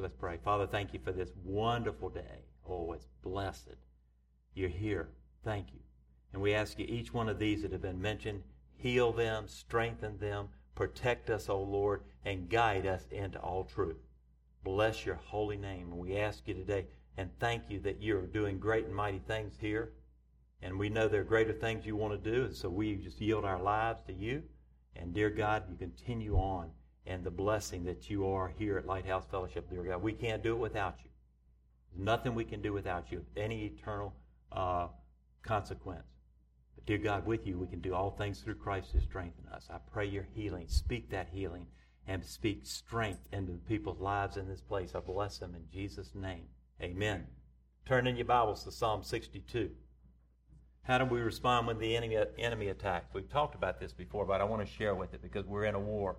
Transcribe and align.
Let's 0.00 0.14
pray. 0.14 0.38
Father, 0.42 0.66
thank 0.66 0.94
you 0.94 1.00
for 1.04 1.12
this 1.12 1.32
wonderful 1.44 2.08
day. 2.08 2.46
Oh, 2.66 2.92
it's 2.92 3.06
blessed. 3.22 3.76
You're 4.54 4.70
here. 4.70 5.10
Thank 5.44 5.74
you. 5.74 5.80
And 6.32 6.40
we 6.40 6.54
ask 6.54 6.78
you, 6.78 6.86
each 6.88 7.12
one 7.12 7.28
of 7.28 7.38
these 7.38 7.60
that 7.60 7.72
have 7.72 7.82
been 7.82 8.00
mentioned, 8.00 8.42
heal 8.76 9.12
them, 9.12 9.46
strengthen 9.46 10.16
them, 10.16 10.48
protect 10.74 11.28
us, 11.28 11.50
O 11.50 11.60
Lord, 11.60 12.00
and 12.24 12.48
guide 12.48 12.86
us 12.86 13.08
into 13.10 13.38
all 13.40 13.64
truth. 13.64 13.98
Bless 14.64 15.04
your 15.04 15.16
holy 15.16 15.58
name. 15.58 15.92
And 15.92 16.00
we 16.00 16.16
ask 16.16 16.48
you 16.48 16.54
today, 16.54 16.86
and 17.18 17.28
thank 17.38 17.64
you 17.68 17.78
that 17.80 18.00
you're 18.00 18.26
doing 18.26 18.58
great 18.58 18.86
and 18.86 18.94
mighty 18.94 19.18
things 19.18 19.58
here. 19.60 19.92
And 20.62 20.78
we 20.78 20.88
know 20.88 21.08
there 21.08 21.20
are 21.20 21.24
greater 21.24 21.52
things 21.52 21.84
you 21.84 21.96
want 21.96 22.24
to 22.24 22.30
do, 22.30 22.46
and 22.46 22.56
so 22.56 22.70
we 22.70 22.96
just 22.96 23.20
yield 23.20 23.44
our 23.44 23.60
lives 23.60 24.00
to 24.06 24.14
you. 24.14 24.44
And 24.96 25.12
dear 25.12 25.28
God, 25.28 25.64
you 25.68 25.76
continue 25.76 26.36
on 26.36 26.70
and 27.06 27.24
the 27.24 27.30
blessing 27.30 27.84
that 27.84 28.10
you 28.10 28.26
are 28.26 28.52
here 28.58 28.78
at 28.78 28.86
Lighthouse 28.86 29.24
Fellowship, 29.30 29.68
dear 29.70 29.82
God. 29.82 30.02
We 30.02 30.12
can't 30.12 30.42
do 30.42 30.52
it 30.52 30.58
without 30.58 30.96
you. 31.02 31.10
There's 31.90 32.04
nothing 32.04 32.34
we 32.34 32.44
can 32.44 32.62
do 32.62 32.72
without 32.72 33.10
you, 33.10 33.24
any 33.36 33.66
eternal 33.66 34.14
uh, 34.52 34.88
consequence. 35.42 36.06
But 36.74 36.86
dear 36.86 36.98
God, 36.98 37.26
with 37.26 37.46
you, 37.46 37.58
we 37.58 37.66
can 37.66 37.80
do 37.80 37.94
all 37.94 38.10
things 38.10 38.40
through 38.40 38.56
Christ 38.56 38.90
who 38.92 39.00
strengthen 39.00 39.46
us. 39.52 39.68
I 39.70 39.78
pray 39.92 40.06
your 40.06 40.26
healing. 40.34 40.66
Speak 40.68 41.10
that 41.10 41.28
healing 41.32 41.66
and 42.06 42.24
speak 42.24 42.66
strength 42.66 43.20
into 43.32 43.52
the 43.52 43.58
people's 43.58 44.00
lives 44.00 44.36
in 44.36 44.48
this 44.48 44.60
place. 44.60 44.94
I 44.94 45.00
bless 45.00 45.38
them 45.38 45.54
in 45.54 45.62
Jesus' 45.72 46.14
name. 46.14 46.44
Amen. 46.82 47.26
Turn 47.86 48.06
in 48.06 48.16
your 48.16 48.26
Bibles 48.26 48.64
to 48.64 48.72
Psalm 48.72 49.02
62. 49.02 49.70
How 50.82 50.98
do 50.98 51.04
we 51.04 51.20
respond 51.20 51.66
when 51.66 51.78
the 51.78 51.96
enemy, 51.96 52.16
enemy 52.38 52.68
attacks? 52.68 53.12
We've 53.12 53.28
talked 53.28 53.54
about 53.54 53.78
this 53.78 53.92
before, 53.92 54.24
but 54.24 54.40
I 54.40 54.44
want 54.44 54.66
to 54.66 54.72
share 54.72 54.94
with 54.94 55.14
it 55.14 55.22
because 55.22 55.46
we're 55.46 55.64
in 55.64 55.74
a 55.74 55.80
war. 55.80 56.16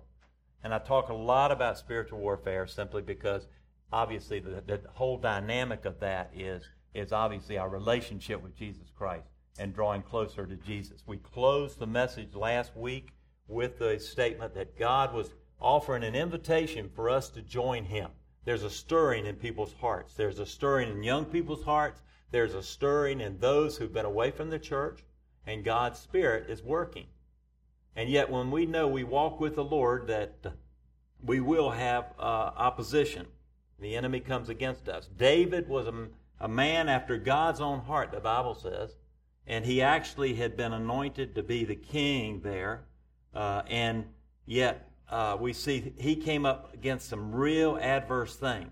And 0.64 0.72
I 0.72 0.78
talk 0.78 1.08
a 1.08 1.14
lot 1.14 1.50
about 1.50 1.78
spiritual 1.78 2.20
warfare 2.20 2.66
simply 2.66 3.02
because 3.02 3.46
obviously 3.92 4.40
the, 4.40 4.62
the 4.66 4.80
whole 4.92 5.18
dynamic 5.18 5.84
of 5.84 6.00
that 6.00 6.30
is, 6.34 6.62
is 6.94 7.12
obviously 7.12 7.58
our 7.58 7.68
relationship 7.68 8.42
with 8.42 8.56
Jesus 8.56 8.90
Christ 8.96 9.26
and 9.58 9.74
drawing 9.74 10.02
closer 10.02 10.46
to 10.46 10.56
Jesus. 10.56 11.02
We 11.06 11.18
closed 11.18 11.78
the 11.78 11.86
message 11.86 12.34
last 12.34 12.76
week 12.76 13.12
with 13.48 13.78
the 13.78 13.98
statement 13.98 14.54
that 14.54 14.78
God 14.78 15.12
was 15.12 15.30
offering 15.60 16.04
an 16.04 16.14
invitation 16.14 16.90
for 16.94 17.10
us 17.10 17.28
to 17.30 17.42
join 17.42 17.84
Him. 17.84 18.10
There's 18.44 18.64
a 18.64 18.70
stirring 18.70 19.26
in 19.26 19.36
people's 19.36 19.74
hearts. 19.74 20.14
There's 20.14 20.38
a 20.38 20.46
stirring 20.46 20.90
in 20.90 21.02
young 21.02 21.24
people's 21.24 21.62
hearts. 21.62 22.02
There's 22.30 22.54
a 22.54 22.62
stirring 22.62 23.20
in 23.20 23.38
those 23.38 23.76
who've 23.76 23.92
been 23.92 24.06
away 24.06 24.30
from 24.30 24.50
the 24.50 24.58
church, 24.58 25.04
and 25.46 25.64
God's 25.64 26.00
Spirit 26.00 26.48
is 26.48 26.62
working. 26.62 27.06
And 27.94 28.08
yet, 28.08 28.30
when 28.30 28.50
we 28.50 28.66
know 28.66 28.88
we 28.88 29.04
walk 29.04 29.40
with 29.40 29.54
the 29.54 29.64
Lord, 29.64 30.06
that 30.06 30.54
we 31.22 31.40
will 31.40 31.70
have 31.70 32.06
uh, 32.18 32.22
opposition. 32.22 33.26
The 33.78 33.96
enemy 33.96 34.20
comes 34.20 34.48
against 34.48 34.88
us. 34.88 35.08
David 35.16 35.68
was 35.68 35.86
a, 35.86 36.08
a 36.40 36.48
man 36.48 36.88
after 36.88 37.18
God's 37.18 37.60
own 37.60 37.80
heart, 37.80 38.12
the 38.12 38.20
Bible 38.20 38.54
says, 38.54 38.96
and 39.46 39.64
he 39.64 39.82
actually 39.82 40.34
had 40.34 40.56
been 40.56 40.72
anointed 40.72 41.34
to 41.34 41.42
be 41.42 41.64
the 41.64 41.74
king 41.76 42.40
there. 42.42 42.84
Uh, 43.34 43.62
and 43.68 44.04
yet, 44.46 44.88
uh, 45.10 45.36
we 45.38 45.52
see 45.52 45.92
he 45.98 46.16
came 46.16 46.46
up 46.46 46.72
against 46.72 47.08
some 47.08 47.34
real 47.34 47.76
adverse 47.78 48.36
things. 48.36 48.70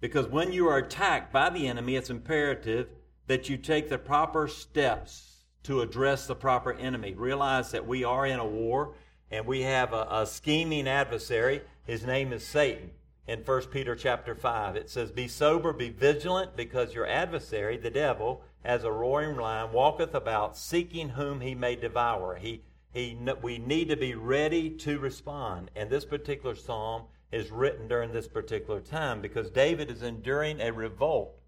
Because 0.00 0.26
when 0.26 0.52
you 0.52 0.68
are 0.68 0.78
attacked 0.78 1.32
by 1.32 1.50
the 1.50 1.68
enemy, 1.68 1.96
it's 1.96 2.10
imperative 2.10 2.88
that 3.26 3.48
you 3.48 3.56
take 3.56 3.88
the 3.88 3.98
proper 3.98 4.48
steps 4.48 5.39
to 5.64 5.82
address 5.82 6.26
the 6.26 6.34
proper 6.34 6.72
enemy. 6.72 7.14
Realize 7.14 7.70
that 7.72 7.86
we 7.86 8.04
are 8.04 8.26
in 8.26 8.38
a 8.38 8.46
war 8.46 8.94
and 9.30 9.46
we 9.46 9.62
have 9.62 9.92
a, 9.92 10.06
a 10.10 10.26
scheming 10.26 10.88
adversary. 10.88 11.62
His 11.84 12.04
name 12.04 12.32
is 12.32 12.46
Satan. 12.46 12.90
In 13.26 13.44
1 13.44 13.62
Peter 13.66 13.94
chapter 13.94 14.34
5, 14.34 14.74
it 14.74 14.90
says, 14.90 15.12
Be 15.12 15.28
sober, 15.28 15.72
be 15.72 15.90
vigilant, 15.90 16.56
because 16.56 16.94
your 16.94 17.06
adversary, 17.06 17.76
the 17.76 17.90
devil, 17.90 18.42
as 18.64 18.82
a 18.82 18.90
roaring 18.90 19.36
lion, 19.36 19.72
walketh 19.72 20.14
about, 20.14 20.56
seeking 20.56 21.10
whom 21.10 21.40
he 21.40 21.54
may 21.54 21.76
devour. 21.76 22.34
He, 22.34 22.62
he, 22.92 23.16
we 23.40 23.58
need 23.58 23.88
to 23.88 23.96
be 23.96 24.16
ready 24.16 24.70
to 24.70 24.98
respond. 24.98 25.70
And 25.76 25.88
this 25.88 26.04
particular 26.04 26.56
psalm 26.56 27.04
is 27.30 27.52
written 27.52 27.86
during 27.86 28.12
this 28.12 28.26
particular 28.26 28.80
time 28.80 29.20
because 29.20 29.50
David 29.50 29.90
is 29.90 30.02
enduring 30.02 30.60
a 30.60 30.72
revolt. 30.72 31.38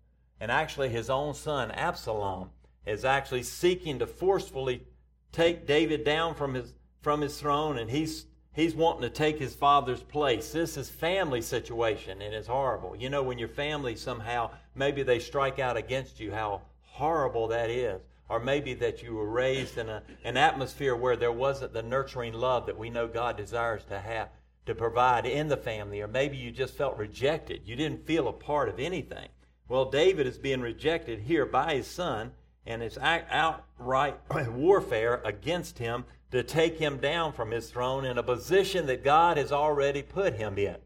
And 0.40 0.52
actually, 0.52 0.90
his 0.90 1.10
own 1.10 1.34
son, 1.34 1.72
Absalom, 1.72 2.50
is 2.86 3.04
actually 3.04 3.42
seeking 3.42 3.98
to 3.98 4.06
forcefully 4.06 4.82
take 5.30 5.66
David 5.66 6.04
down 6.04 6.34
from 6.34 6.54
his, 6.54 6.74
from 7.00 7.20
his 7.20 7.38
throne, 7.38 7.78
and 7.78 7.90
he's, 7.90 8.26
he's 8.52 8.74
wanting 8.74 9.02
to 9.02 9.10
take 9.10 9.38
his 9.38 9.54
father's 9.54 10.02
place. 10.02 10.52
This 10.52 10.76
is 10.76 10.90
family 10.90 11.42
situation, 11.42 12.20
and 12.22 12.34
it's 12.34 12.48
horrible. 12.48 12.96
You 12.96 13.10
know, 13.10 13.22
when 13.22 13.38
your 13.38 13.48
family 13.48 13.96
somehow, 13.96 14.50
maybe 14.74 15.02
they 15.02 15.18
strike 15.18 15.58
out 15.58 15.76
against 15.76 16.20
you, 16.20 16.32
how 16.32 16.62
horrible 16.80 17.48
that 17.48 17.70
is. 17.70 18.00
Or 18.28 18.40
maybe 18.40 18.72
that 18.74 19.02
you 19.02 19.14
were 19.14 19.28
raised 19.28 19.76
in 19.76 19.88
a, 19.90 20.02
an 20.24 20.36
atmosphere 20.36 20.96
where 20.96 21.16
there 21.16 21.32
wasn't 21.32 21.74
the 21.74 21.82
nurturing 21.82 22.32
love 22.32 22.66
that 22.66 22.78
we 22.78 22.88
know 22.88 23.06
God 23.06 23.36
desires 23.36 23.84
to 23.90 23.98
have 24.00 24.30
to 24.64 24.74
provide 24.74 25.26
in 25.26 25.48
the 25.48 25.56
family, 25.56 26.00
or 26.00 26.08
maybe 26.08 26.36
you 26.36 26.50
just 26.50 26.74
felt 26.74 26.96
rejected. 26.96 27.62
You 27.64 27.76
didn't 27.76 28.06
feel 28.06 28.28
a 28.28 28.32
part 28.32 28.68
of 28.68 28.78
anything. 28.78 29.28
Well, 29.68 29.90
David 29.90 30.26
is 30.26 30.38
being 30.38 30.60
rejected 30.60 31.20
here 31.20 31.44
by 31.44 31.74
his 31.74 31.86
son, 31.86 32.32
and 32.66 32.82
it's 32.82 32.98
outright 32.98 34.16
warfare 34.50 35.20
against 35.24 35.78
him 35.78 36.04
to 36.30 36.42
take 36.42 36.78
him 36.78 36.98
down 36.98 37.32
from 37.32 37.50
his 37.50 37.70
throne 37.70 38.04
in 38.04 38.18
a 38.18 38.22
position 38.22 38.86
that 38.86 39.04
God 39.04 39.36
has 39.36 39.52
already 39.52 40.02
put 40.02 40.34
him 40.34 40.58
in. 40.58 40.76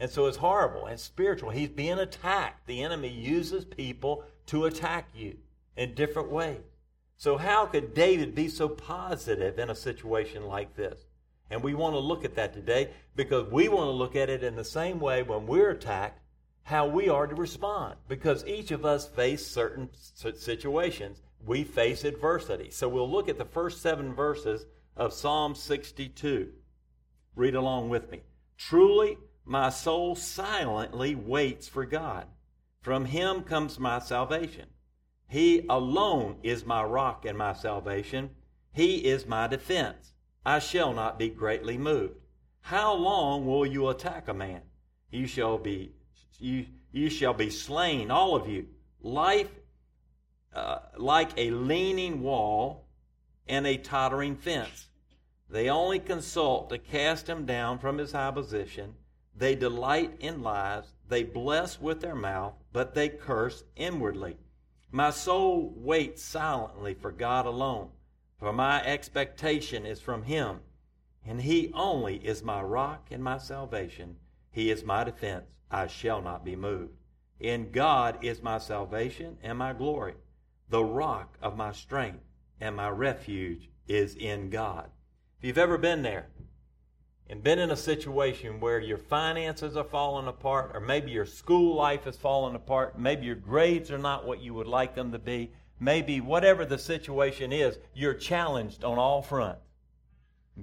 And 0.00 0.10
so 0.10 0.26
it's 0.26 0.38
horrible 0.38 0.86
and 0.86 0.98
spiritual. 0.98 1.50
He's 1.50 1.68
being 1.68 1.98
attacked. 1.98 2.66
The 2.66 2.82
enemy 2.82 3.08
uses 3.08 3.64
people 3.64 4.24
to 4.46 4.64
attack 4.64 5.08
you 5.14 5.36
in 5.76 5.94
different 5.94 6.30
ways. 6.30 6.60
So, 7.16 7.36
how 7.36 7.66
could 7.66 7.94
David 7.94 8.34
be 8.34 8.48
so 8.48 8.68
positive 8.68 9.58
in 9.58 9.70
a 9.70 9.76
situation 9.76 10.48
like 10.48 10.74
this? 10.74 11.06
And 11.50 11.62
we 11.62 11.74
want 11.74 11.94
to 11.94 12.00
look 12.00 12.24
at 12.24 12.34
that 12.34 12.52
today 12.52 12.90
because 13.14 13.46
we 13.52 13.68
want 13.68 13.86
to 13.86 13.92
look 13.92 14.16
at 14.16 14.28
it 14.28 14.42
in 14.42 14.56
the 14.56 14.64
same 14.64 14.98
way 14.98 15.22
when 15.22 15.46
we're 15.46 15.70
attacked, 15.70 16.18
how 16.62 16.86
we 16.86 17.08
are 17.08 17.26
to 17.26 17.34
respond. 17.34 17.96
Because 18.08 18.46
each 18.46 18.70
of 18.70 18.84
us 18.84 19.06
face 19.06 19.46
certain 19.46 19.88
situations. 19.92 21.22
We 21.44 21.64
face 21.64 22.04
adversity. 22.04 22.70
So 22.70 22.88
we'll 22.88 23.10
look 23.10 23.28
at 23.28 23.38
the 23.38 23.44
first 23.44 23.82
seven 23.82 24.14
verses 24.14 24.66
of 24.96 25.12
Psalm 25.12 25.54
62. 25.54 26.50
Read 27.34 27.54
along 27.54 27.88
with 27.88 28.10
me. 28.10 28.20
Truly, 28.56 29.18
my 29.44 29.70
soul 29.70 30.14
silently 30.14 31.14
waits 31.14 31.66
for 31.66 31.84
God. 31.84 32.26
From 32.80 33.06
him 33.06 33.42
comes 33.42 33.78
my 33.78 33.98
salvation. 33.98 34.66
He 35.28 35.64
alone 35.68 36.36
is 36.42 36.66
my 36.66 36.84
rock 36.84 37.24
and 37.24 37.38
my 37.38 37.54
salvation. 37.54 38.30
He 38.72 38.96
is 38.98 39.26
my 39.26 39.46
defense. 39.46 40.12
I 40.44 40.58
shall 40.58 40.92
not 40.92 41.18
be 41.18 41.28
greatly 41.28 41.78
moved. 41.78 42.16
How 42.60 42.94
long 42.94 43.46
will 43.46 43.66
you 43.66 43.88
attack 43.88 44.28
a 44.28 44.34
man? 44.34 44.62
You 45.10 45.26
shall 45.26 45.58
be 45.58 45.92
you, 46.38 46.66
you 46.90 47.10
shall 47.10 47.34
be 47.34 47.50
slain, 47.50 48.10
all 48.10 48.34
of 48.34 48.48
you. 48.48 48.66
Life 49.00 49.48
uh, 50.54 50.78
like 50.96 51.30
a 51.36 51.50
leaning 51.50 52.22
wall 52.22 52.86
and 53.46 53.66
a 53.66 53.76
tottering 53.76 54.36
fence. 54.36 54.88
They 55.48 55.68
only 55.68 55.98
consult 55.98 56.70
to 56.70 56.78
cast 56.78 57.28
him 57.28 57.44
down 57.44 57.78
from 57.78 57.98
his 57.98 58.12
high 58.12 58.30
position. 58.30 58.94
They 59.34 59.54
delight 59.54 60.16
in 60.20 60.42
lies. 60.42 60.84
They 61.08 61.24
bless 61.24 61.80
with 61.80 62.00
their 62.00 62.14
mouth, 62.14 62.54
but 62.72 62.94
they 62.94 63.08
curse 63.08 63.64
inwardly. 63.76 64.36
My 64.90 65.10
soul 65.10 65.72
waits 65.76 66.22
silently 66.22 66.94
for 66.94 67.10
God 67.10 67.46
alone. 67.46 67.88
For 68.38 68.52
my 68.52 68.84
expectation 68.84 69.86
is 69.86 70.00
from 70.00 70.24
him, 70.24 70.60
and 71.24 71.40
he 71.40 71.70
only 71.74 72.16
is 72.16 72.42
my 72.42 72.60
rock 72.60 73.08
and 73.10 73.22
my 73.22 73.38
salvation. 73.38 74.16
He 74.52 74.70
is 74.70 74.84
my 74.84 75.02
defense. 75.02 75.46
I 75.70 75.86
shall 75.86 76.20
not 76.20 76.44
be 76.44 76.54
moved. 76.54 76.92
In 77.40 77.72
God 77.72 78.18
is 78.22 78.42
my 78.42 78.58
salvation 78.58 79.38
and 79.42 79.58
my 79.58 79.72
glory. 79.72 80.14
The 80.68 80.84
rock 80.84 81.36
of 81.42 81.56
my 81.56 81.72
strength 81.72 82.22
and 82.60 82.76
my 82.76 82.88
refuge 82.90 83.70
is 83.88 84.14
in 84.14 84.50
God. 84.50 84.90
If 85.38 85.46
you've 85.46 85.58
ever 85.58 85.78
been 85.78 86.02
there 86.02 86.28
and 87.28 87.42
been 87.42 87.58
in 87.58 87.70
a 87.70 87.76
situation 87.76 88.60
where 88.60 88.78
your 88.78 88.98
finances 88.98 89.76
are 89.76 89.84
falling 89.84 90.28
apart, 90.28 90.70
or 90.74 90.80
maybe 90.80 91.10
your 91.10 91.26
school 91.26 91.74
life 91.74 92.06
is 92.06 92.16
falling 92.16 92.54
apart, 92.54 92.98
maybe 92.98 93.26
your 93.26 93.34
grades 93.34 93.90
are 93.90 93.98
not 93.98 94.26
what 94.26 94.40
you 94.40 94.54
would 94.54 94.66
like 94.66 94.94
them 94.94 95.10
to 95.12 95.18
be, 95.18 95.50
maybe 95.80 96.20
whatever 96.20 96.64
the 96.64 96.78
situation 96.78 97.52
is, 97.52 97.78
you're 97.94 98.14
challenged 98.14 98.84
on 98.84 98.98
all 98.98 99.22
fronts. 99.22 99.71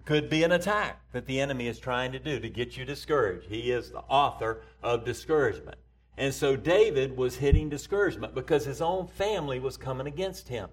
Could 0.06 0.30
be 0.30 0.44
an 0.44 0.52
attack 0.52 1.02
that 1.12 1.26
the 1.26 1.40
enemy 1.40 1.68
is 1.68 1.80
trying 1.80 2.12
to 2.12 2.20
do 2.20 2.40
to 2.40 2.50
get 2.50 2.78
you 2.78 2.86
discouraged. 2.86 3.48
He 3.48 3.72
is 3.72 3.92
the 3.92 4.00
author 4.00 4.62
of 4.84 5.04
discouragement. 5.04 5.78
And 6.18 6.34
so 6.34 6.56
David 6.56 7.18
was 7.18 7.38
hitting 7.38 7.70
discouragement 7.70 8.36
because 8.36 8.66
his 8.66 8.82
own 8.82 9.08
family 9.08 9.60
was 9.60 9.78
coming 9.78 10.06
against 10.06 10.48
him. 10.48 10.70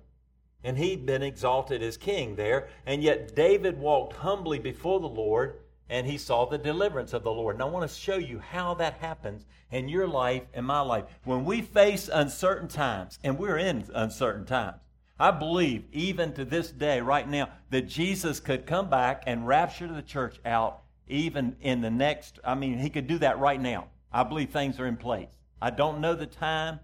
And 0.65 0.77
he'd 0.77 1.07
been 1.07 1.23
exalted 1.23 1.83
as 1.83 1.97
king 1.97 2.37
there. 2.37 2.69
And 2.85 3.03
yet 3.03 3.35
David 3.35 3.79
walked 3.79 4.17
humbly 4.17 4.59
before 4.59 5.01
the 5.01 5.07
Lord 5.07 5.61
and 5.89 6.07
he 6.07 6.19
saw 6.19 6.45
the 6.45 6.59
deliverance 6.59 7.13
of 7.13 7.23
the 7.23 7.31
Lord. 7.31 7.57
And 7.57 7.63
I 7.63 7.67
want 7.67 7.89
to 7.89 7.97
show 7.97 8.17
you 8.17 8.41
how 8.41 8.75
that 8.75 8.95
happens 8.95 9.47
in 9.71 9.89
your 9.89 10.07
life 10.07 10.43
and 10.53 10.67
my 10.67 10.81
life. 10.81 11.05
When 11.25 11.45
we 11.45 11.63
face 11.63 12.11
uncertain 12.13 12.69
times, 12.69 13.19
and 13.23 13.39
we're 13.39 13.59
in 13.59 13.85
uncertain 13.95 14.47
times, 14.47 14.81
I 15.19 15.31
believe 15.31 15.85
even 15.93 16.33
to 16.35 16.45
this 16.45 16.71
day, 16.71 17.01
right 17.01 17.29
now, 17.29 17.49
that 17.71 17.89
Jesus 17.89 18.39
could 18.41 18.67
come 18.67 18.91
back 18.91 19.23
and 19.27 19.47
rapture 19.47 19.89
the 19.89 20.03
church 20.03 20.39
out 20.45 20.83
even 21.09 21.57
in 21.61 21.81
the 21.81 21.91
next, 21.91 22.39
I 22.45 22.55
mean, 22.55 22.79
he 22.79 22.91
could 22.91 23.07
do 23.07 23.19
that 23.19 23.39
right 23.39 23.61
now. 23.61 23.89
I 24.13 24.25
believe 24.25 24.51
things 24.51 24.79
are 24.81 24.87
in 24.87 24.97
place. 24.97 25.29
I 25.61 25.71
don't 25.71 26.01
know 26.01 26.15
the 26.15 26.27
time 26.27 26.81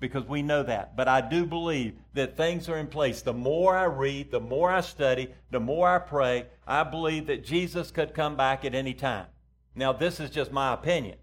because 0.00 0.24
we 0.24 0.42
know 0.42 0.62
that. 0.64 0.96
But 0.96 1.08
I 1.08 1.20
do 1.20 1.46
believe 1.46 1.94
that 2.14 2.36
things 2.36 2.68
are 2.68 2.76
in 2.76 2.88
place. 2.88 3.22
The 3.22 3.32
more 3.32 3.76
I 3.76 3.84
read, 3.84 4.30
the 4.30 4.40
more 4.40 4.70
I 4.70 4.80
study, 4.80 5.32
the 5.50 5.60
more 5.60 5.88
I 5.88 5.98
pray, 5.98 6.46
I 6.66 6.82
believe 6.82 7.26
that 7.28 7.44
Jesus 7.44 7.90
could 7.90 8.12
come 8.12 8.36
back 8.36 8.64
at 8.64 8.74
any 8.74 8.94
time. 8.94 9.26
Now, 9.74 9.92
this 9.92 10.20
is 10.20 10.30
just 10.30 10.52
my 10.52 10.74
opinion. 10.74 11.16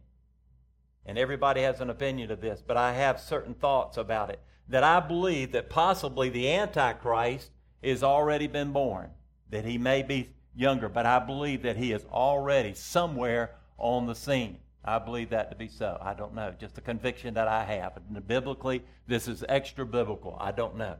And 1.05 1.17
everybody 1.17 1.61
has 1.61 1.81
an 1.81 1.89
opinion 1.89 2.31
of 2.31 2.41
this, 2.41 2.63
but 2.65 2.77
I 2.77 2.93
have 2.93 3.19
certain 3.19 3.53
thoughts 3.53 3.97
about 3.97 4.29
it. 4.29 4.39
That 4.69 4.83
I 4.83 4.99
believe 4.99 5.51
that 5.51 5.69
possibly 5.69 6.29
the 6.29 6.51
Antichrist 6.51 7.51
has 7.83 8.03
already 8.03 8.47
been 8.47 8.71
born, 8.71 9.09
that 9.49 9.65
he 9.65 9.77
may 9.77 10.03
be 10.03 10.29
younger, 10.55 10.89
but 10.89 11.05
I 11.05 11.19
believe 11.19 11.63
that 11.63 11.77
he 11.77 11.91
is 11.91 12.05
already 12.11 12.73
somewhere 12.73 13.55
on 13.77 14.05
the 14.05 14.15
scene. 14.15 14.57
I 14.83 14.99
believe 14.99 15.29
that 15.31 15.49
to 15.49 15.57
be 15.57 15.67
so. 15.67 15.97
I 16.01 16.13
don't 16.13 16.33
know. 16.33 16.53
Just 16.57 16.77
a 16.77 16.81
conviction 16.81 17.33
that 17.33 17.47
I 17.47 17.63
have. 17.63 17.97
And 17.97 18.27
biblically, 18.27 18.83
this 19.07 19.27
is 19.27 19.43
extra 19.49 19.85
biblical. 19.85 20.37
I 20.39 20.51
don't 20.51 20.77
know. 20.77 20.95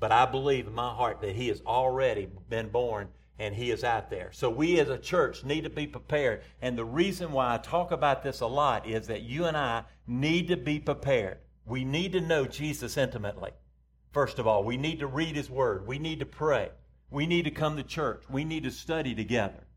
But 0.00 0.12
I 0.12 0.26
believe 0.26 0.66
in 0.66 0.74
my 0.74 0.92
heart 0.94 1.20
that 1.20 1.34
he 1.34 1.48
has 1.48 1.60
already 1.66 2.28
been 2.48 2.68
born 2.68 3.08
and 3.38 3.54
he 3.54 3.70
is 3.70 3.84
out 3.84 4.10
there. 4.10 4.30
So 4.32 4.50
we 4.50 4.80
as 4.80 4.88
a 4.88 4.98
church 4.98 5.44
need 5.44 5.64
to 5.64 5.70
be 5.70 5.86
prepared. 5.86 6.42
And 6.60 6.76
the 6.76 6.84
reason 6.84 7.32
why 7.32 7.54
I 7.54 7.58
talk 7.58 7.92
about 7.92 8.22
this 8.22 8.40
a 8.40 8.46
lot 8.46 8.86
is 8.86 9.06
that 9.06 9.22
you 9.22 9.44
and 9.44 9.56
I 9.56 9.84
need 10.06 10.48
to 10.48 10.56
be 10.56 10.80
prepared. 10.80 11.38
We 11.68 11.84
need 11.84 12.12
to 12.12 12.20
know 12.20 12.46
Jesus 12.46 12.96
intimately. 12.96 13.50
First 14.12 14.38
of 14.38 14.46
all, 14.46 14.64
we 14.64 14.76
need 14.76 15.00
to 15.00 15.06
read 15.06 15.36
his 15.36 15.50
word. 15.50 15.86
We 15.86 15.98
need 15.98 16.20
to 16.20 16.26
pray. 16.26 16.70
We 17.10 17.26
need 17.26 17.44
to 17.44 17.50
come 17.50 17.76
to 17.76 17.82
church. 17.82 18.24
We 18.28 18.44
need 18.44 18.64
to 18.64 18.70
study 18.70 19.14
together 19.14 19.68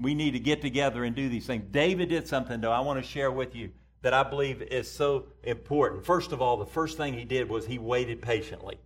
we 0.00 0.14
need 0.14 0.32
to 0.32 0.38
get 0.38 0.62
together 0.62 1.04
and 1.04 1.14
do 1.14 1.28
these 1.28 1.46
things. 1.46 1.64
David 1.70 2.08
did 2.08 2.28
something, 2.28 2.60
though, 2.60 2.72
I 2.72 2.80
want 2.80 3.02
to 3.02 3.08
share 3.08 3.30
with 3.30 3.54
you 3.54 3.70
that 4.02 4.14
I 4.14 4.22
believe 4.22 4.62
is 4.62 4.90
so 4.90 5.26
important. 5.42 6.04
First 6.04 6.32
of 6.32 6.40
all, 6.40 6.56
the 6.56 6.66
first 6.66 6.96
thing 6.96 7.14
he 7.14 7.24
did 7.24 7.48
was 7.48 7.66
he 7.66 7.78
waited 7.78 8.22
patiently. 8.22 8.78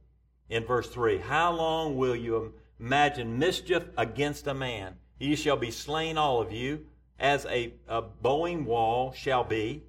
In 0.49 0.65
verse 0.65 0.89
3, 0.89 1.19
how 1.19 1.53
long 1.53 1.97
will 1.97 2.17
you 2.17 2.55
imagine 2.81 3.39
mischief 3.39 3.85
against 3.97 4.47
a 4.47 4.55
man? 4.55 4.97
Ye 5.19 5.37
shall 5.37 5.56
be 5.56 5.71
slain, 5.71 6.17
all 6.17 6.41
of 6.41 6.50
you, 6.50 6.87
as 7.19 7.44
a, 7.47 7.75
a 7.89 8.03
bowing 8.03 8.65
wall 8.65 9.12
shall 9.12 9.44
be, 9.44 9.83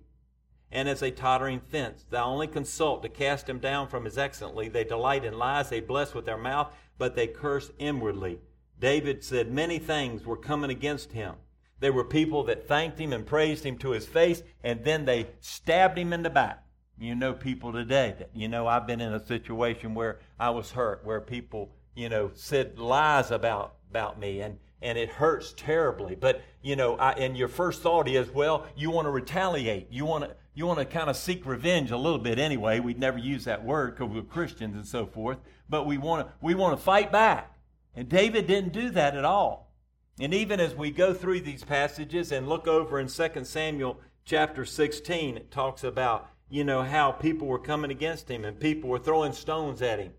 and 0.74 0.90
as 0.90 1.04
a 1.04 1.12
tottering 1.12 1.62
fence. 1.62 2.04
Thou 2.10 2.26
only 2.26 2.48
consult 2.48 3.04
to 3.04 3.10
cast 3.10 3.48
him 3.48 3.60
down 3.60 3.88
from 3.88 4.04
his 4.04 4.18
excellency. 4.18 4.70
They 4.70 4.84
delight 4.84 5.24
in 5.24 5.38
lies, 5.38 5.70
they 5.70 5.80
bless 5.80 6.14
with 6.14 6.26
their 6.26 6.38
mouth, 6.38 6.76
but 6.98 7.16
they 7.16 7.28
curse 7.28 7.72
inwardly. 7.78 8.40
David 8.80 9.24
said 9.24 9.52
many 9.52 9.80
things 9.80 10.26
were 10.26 10.36
coming 10.36 10.72
against 10.72 11.14
him. 11.14 11.36
There 11.80 11.94
were 11.94 12.04
people 12.04 12.44
that 12.46 12.68
thanked 12.68 13.00
him 13.00 13.14
and 13.14 13.26
praised 13.26 13.64
him 13.64 13.78
to 13.78 13.92
his 13.92 14.08
face, 14.08 14.42
and 14.64 14.84
then 14.84 15.06
they 15.06 15.28
stabbed 15.42 15.98
him 15.98 16.12
in 16.12 16.24
the 16.24 16.30
back. 16.30 16.64
You 16.98 17.14
know 17.14 17.34
people 17.34 17.72
today 17.72 18.16
that, 18.18 18.30
you 18.34 18.48
know, 18.48 18.68
I've 18.68 18.88
been 18.88 19.02
in 19.02 19.14
a 19.14 19.26
situation 19.26 19.94
where 19.94 20.20
I 20.40 20.50
was 20.50 20.72
hurt, 20.72 21.06
where 21.06 21.22
people, 21.22 21.72
you 21.96 22.10
know, 22.10 22.32
said 22.34 22.80
lies 22.80 23.32
about, 23.32 23.76
about 23.90 24.20
me, 24.20 24.42
and, 24.42 24.58
and 24.82 24.98
it 24.98 25.10
hurts 25.10 25.54
terribly. 25.56 26.16
But, 26.16 26.42
you 26.62 26.76
know, 26.76 26.96
I, 26.96 27.12
and 27.14 27.38
your 27.38 27.48
first 27.48 27.82
thought 27.82 28.08
is, 28.08 28.30
well, 28.30 28.66
you 28.76 28.90
want 28.90 29.06
to 29.06 29.12
retaliate. 29.12 29.88
You 29.92 30.06
want 30.06 30.24
to, 30.26 30.36
you 30.56 30.68
want 30.68 30.80
to 30.80 30.86
kind 30.86 31.10
of 31.10 31.18
seek 31.18 31.46
revenge 31.46 31.92
a 31.92 31.98
little 31.98 32.20
bit 32.20 32.38
anyway. 32.38 32.80
We'd 32.80 33.00
never 33.00 33.18
use 33.18 33.46
that 33.46 33.64
word 33.64 33.96
because 33.96 34.14
we're 34.14 34.22
Christians 34.22 34.76
and 34.76 34.86
so 34.86 35.06
forth. 35.06 35.40
But 35.68 35.86
we 35.86 35.98
want 35.98 36.28
to, 36.28 36.34
we 36.42 36.54
want 36.54 36.78
to 36.78 36.84
fight 36.84 37.12
back. 37.12 37.52
And 37.96 38.08
David 38.08 38.48
didn't 38.48 38.74
do 38.74 38.90
that 38.92 39.16
at 39.16 39.26
all. 39.26 39.72
And 40.20 40.34
even 40.34 40.60
as 40.60 40.76
we 40.76 40.92
go 40.92 41.14
through 41.14 41.42
these 41.42 41.64
passages 41.64 42.32
and 42.32 42.48
look 42.48 42.68
over 42.68 43.00
in 43.00 43.08
2 43.08 43.46
Samuel 43.46 44.00
chapter 44.26 44.64
16, 44.64 45.38
it 45.38 45.52
talks 45.52 45.84
about, 45.84 46.30
you 46.50 46.64
know, 46.64 46.84
how 46.84 47.12
people 47.12 47.48
were 47.48 47.60
coming 47.60 47.90
against 47.90 48.30
him 48.30 48.46
and 48.46 48.60
people 48.60 48.90
were 48.90 49.00
throwing 49.00 49.34
stones 49.34 49.82
at 49.82 50.00
him. 50.00 50.14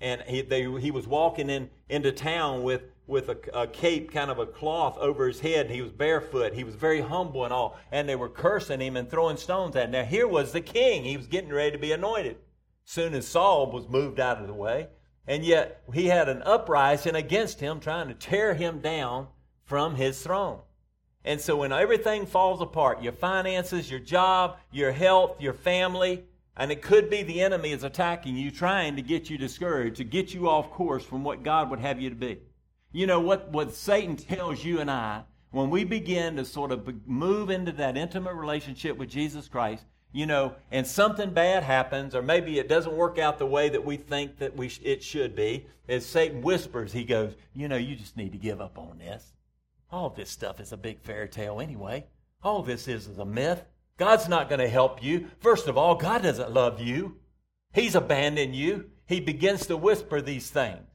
And 0.00 0.22
he, 0.22 0.42
they, 0.42 0.70
he 0.80 0.92
was 0.92 1.08
walking 1.08 1.50
in, 1.50 1.68
into 1.88 2.12
town 2.12 2.62
with, 2.62 2.82
with 3.10 3.28
a, 3.28 3.38
a 3.52 3.66
cape, 3.66 4.12
kind 4.12 4.30
of 4.30 4.38
a 4.38 4.46
cloth 4.46 4.96
over 4.98 5.26
his 5.26 5.40
head, 5.40 5.66
and 5.66 5.74
he 5.74 5.82
was 5.82 5.90
barefoot. 5.90 6.54
He 6.54 6.64
was 6.64 6.76
very 6.76 7.00
humble 7.00 7.44
and 7.44 7.52
all. 7.52 7.78
And 7.92 8.08
they 8.08 8.16
were 8.16 8.28
cursing 8.28 8.80
him 8.80 8.96
and 8.96 9.10
throwing 9.10 9.36
stones 9.36 9.76
at 9.76 9.86
him. 9.86 9.90
Now, 9.90 10.04
here 10.04 10.28
was 10.28 10.52
the 10.52 10.60
king. 10.60 11.04
He 11.04 11.16
was 11.16 11.26
getting 11.26 11.52
ready 11.52 11.72
to 11.72 11.78
be 11.78 11.92
anointed. 11.92 12.36
Soon 12.84 13.14
as 13.14 13.26
Saul 13.26 13.70
was 13.70 13.88
moved 13.88 14.18
out 14.18 14.40
of 14.40 14.46
the 14.46 14.54
way, 14.54 14.88
and 15.26 15.44
yet 15.44 15.82
he 15.92 16.06
had 16.06 16.28
an 16.28 16.42
uprising 16.42 17.14
against 17.14 17.60
him, 17.60 17.80
trying 17.80 18.08
to 18.08 18.14
tear 18.14 18.54
him 18.54 18.80
down 18.80 19.28
from 19.64 19.94
his 19.94 20.22
throne. 20.22 20.60
And 21.24 21.40
so 21.40 21.56
when 21.56 21.72
everything 21.72 22.26
falls 22.26 22.62
apart, 22.62 23.02
your 23.02 23.12
finances, 23.12 23.90
your 23.90 24.00
job, 24.00 24.56
your 24.72 24.90
health, 24.90 25.40
your 25.40 25.52
family, 25.52 26.24
and 26.56 26.72
it 26.72 26.82
could 26.82 27.10
be 27.10 27.22
the 27.22 27.42
enemy 27.42 27.72
is 27.72 27.84
attacking 27.84 28.36
you, 28.36 28.50
trying 28.50 28.96
to 28.96 29.02
get 29.02 29.30
you 29.30 29.38
discouraged, 29.38 29.96
to 29.96 30.04
get 30.04 30.34
you 30.34 30.48
off 30.48 30.70
course 30.70 31.04
from 31.04 31.22
what 31.22 31.42
God 31.42 31.70
would 31.70 31.80
have 31.80 32.00
you 32.00 32.10
to 32.10 32.16
be. 32.16 32.38
You 32.92 33.06
know 33.06 33.20
what, 33.20 33.50
what 33.50 33.74
Satan 33.74 34.16
tells 34.16 34.64
you 34.64 34.80
and 34.80 34.90
I 34.90 35.22
when 35.50 35.70
we 35.70 35.84
begin 35.84 36.36
to 36.36 36.44
sort 36.44 36.72
of 36.72 37.06
move 37.06 37.50
into 37.50 37.72
that 37.72 37.96
intimate 37.96 38.34
relationship 38.34 38.96
with 38.96 39.08
Jesus 39.08 39.48
Christ, 39.48 39.84
you 40.12 40.26
know, 40.26 40.54
and 40.70 40.86
something 40.86 41.30
bad 41.30 41.62
happens, 41.62 42.14
or 42.14 42.22
maybe 42.22 42.58
it 42.58 42.68
doesn't 42.68 42.96
work 42.96 43.18
out 43.18 43.38
the 43.38 43.46
way 43.46 43.68
that 43.68 43.84
we 43.84 43.96
think 43.96 44.38
that 44.38 44.56
we 44.56 44.68
sh- 44.68 44.80
it 44.82 45.02
should 45.02 45.36
be, 45.36 45.66
as 45.88 46.04
Satan 46.04 46.42
whispers, 46.42 46.92
he 46.92 47.04
goes, 47.04 47.34
You 47.54 47.68
know, 47.68 47.76
you 47.76 47.94
just 47.94 48.16
need 48.16 48.32
to 48.32 48.38
give 48.38 48.60
up 48.60 48.78
on 48.78 48.98
this. 48.98 49.34
All 49.92 50.10
this 50.10 50.30
stuff 50.30 50.60
is 50.60 50.72
a 50.72 50.76
big 50.76 51.00
fairy 51.00 51.28
tale 51.28 51.60
anyway. 51.60 52.06
All 52.42 52.62
this 52.62 52.88
is 52.88 53.06
is 53.06 53.18
a 53.18 53.24
myth. 53.24 53.64
God's 53.98 54.28
not 54.28 54.48
going 54.48 54.60
to 54.60 54.68
help 54.68 55.02
you. 55.02 55.28
First 55.40 55.68
of 55.68 55.76
all, 55.76 55.94
God 55.94 56.22
doesn't 56.22 56.52
love 56.52 56.80
you, 56.80 57.16
He's 57.72 57.94
abandoned 57.94 58.56
you. 58.56 58.86
He 59.06 59.20
begins 59.20 59.66
to 59.66 59.76
whisper 59.76 60.20
these 60.20 60.50
things. 60.50 60.89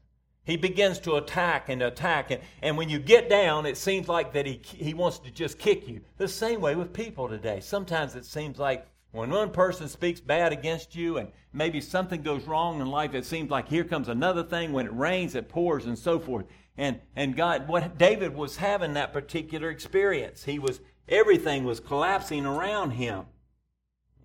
He 0.46 0.58
begins 0.58 1.00
to 1.00 1.16
attack 1.16 1.70
and 1.70 1.82
attack. 1.82 2.32
And, 2.32 2.42
and 2.62 2.78
when 2.78 2.88
you 2.88 3.00
get 3.00 3.30
down, 3.30 3.66
it 3.66 3.78
seems 3.78 4.08
like 4.08 4.34
that 4.34 4.46
he, 4.46 4.62
he 4.64 4.94
wants 4.94 5.20
to 5.20 5.32
just 5.32 5.58
kick 5.58 5.88
you. 5.88 6.02
The 6.18 6.28
same 6.28 6.62
way 6.62 6.76
with 6.76 6.94
people 6.94 7.28
today. 7.28 7.60
Sometimes 7.60 8.16
it 8.16 8.26
seems 8.26 8.60
like 8.60 8.88
when 9.12 9.32
one 9.32 9.50
person 9.50 9.88
speaks 9.88 10.20
bad 10.20 10.54
against 10.54 10.96
you 10.96 11.18
and 11.18 11.32
maybe 11.52 11.82
something 11.82 12.22
goes 12.22 12.44
wrong 12.44 12.80
in 12.80 12.88
life, 12.88 13.16
it 13.16 13.26
seems 13.26 13.50
like 13.50 13.68
here 13.68 13.84
comes 13.84 14.08
another 14.08 14.44
thing. 14.44 14.72
When 14.72 14.86
it 14.86 14.94
rains, 14.94 15.34
it 15.36 15.50
pours 15.50 15.86
and 15.86 15.98
so 15.98 16.20
forth. 16.20 16.46
And, 16.78 17.00
and 17.16 17.36
God, 17.36 17.68
what 17.68 17.98
David 17.98 18.36
was 18.36 18.58
having 18.58 18.94
that 18.94 19.14
particular 19.14 19.70
experience. 19.70 20.44
He 20.44 20.60
was, 20.60 20.80
everything 21.08 21.64
was 21.64 21.80
collapsing 21.80 22.46
around 22.46 22.92
him. 22.92 23.26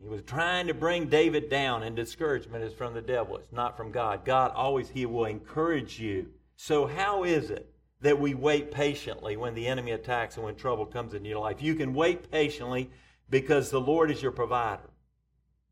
He 0.02 0.08
was 0.08 0.22
trying 0.22 0.66
to 0.68 0.74
bring 0.74 1.08
David 1.08 1.50
down, 1.50 1.82
and 1.82 1.94
discouragement 1.94 2.64
is 2.64 2.72
from 2.72 2.94
the 2.94 3.02
devil. 3.02 3.36
It's 3.36 3.52
not 3.52 3.76
from 3.76 3.92
God. 3.92 4.24
God 4.24 4.50
always, 4.54 4.88
He 4.88 5.04
will 5.04 5.26
encourage 5.26 6.00
you. 6.00 6.26
So, 6.56 6.86
how 6.86 7.24
is 7.24 7.50
it 7.50 7.70
that 8.00 8.18
we 8.18 8.32
wait 8.32 8.70
patiently 8.70 9.36
when 9.36 9.54
the 9.54 9.66
enemy 9.66 9.90
attacks 9.90 10.36
and 10.36 10.44
when 10.44 10.54
trouble 10.54 10.86
comes 10.86 11.12
into 11.12 11.28
your 11.28 11.40
life? 11.40 11.60
You 11.60 11.74
can 11.74 11.92
wait 11.92 12.30
patiently 12.30 12.90
because 13.28 13.70
the 13.70 13.80
Lord 13.80 14.10
is 14.10 14.22
your 14.22 14.32
provider. 14.32 14.88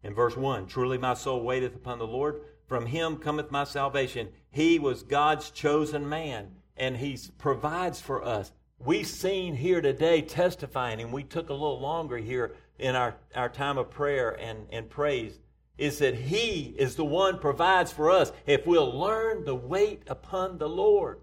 In 0.03 0.15
verse 0.15 0.37
1, 0.37 0.67
truly 0.67 0.99
my 0.99 1.15
soul 1.15 1.43
waiteth 1.43 1.75
upon 1.75 1.99
the 1.99 2.07
Lord. 2.07 2.43
From 2.67 2.85
him 2.85 3.17
cometh 3.17 3.51
my 3.51 3.65
salvation. 3.65 4.29
He 4.51 4.79
was 4.79 5.03
God's 5.03 5.51
chosen 5.51 6.07
man, 6.07 6.55
and 6.77 6.99
he 6.99 7.19
provides 7.39 8.01
for 8.01 8.23
us. 8.23 8.53
We've 8.79 9.07
seen 9.07 9.55
here 9.55 9.81
today 9.81 10.21
testifying, 10.21 11.01
and 11.01 11.13
we 11.13 11.25
took 11.25 11.49
a 11.49 11.55
little 11.55 11.81
longer 11.81 12.19
here 12.19 12.55
in 12.79 12.95
our, 12.95 13.17
our 13.35 13.49
time 13.49 13.79
of 13.79 13.91
prayer 13.91 14.31
and, 14.31 14.67
and 14.71 14.89
praise, 14.89 15.39
is 15.77 15.99
that 15.99 16.15
he 16.15 16.75
is 16.79 16.97
the 16.97 17.05
one 17.05 17.39
provides 17.39 17.93
for 17.93 18.11
us. 18.11 18.33
If 18.47 18.67
we'll 18.67 18.99
learn 18.99 19.45
to 19.45 19.55
wait 19.55 20.03
upon 20.07 20.59
the 20.59 20.69
Lord, 20.69 21.21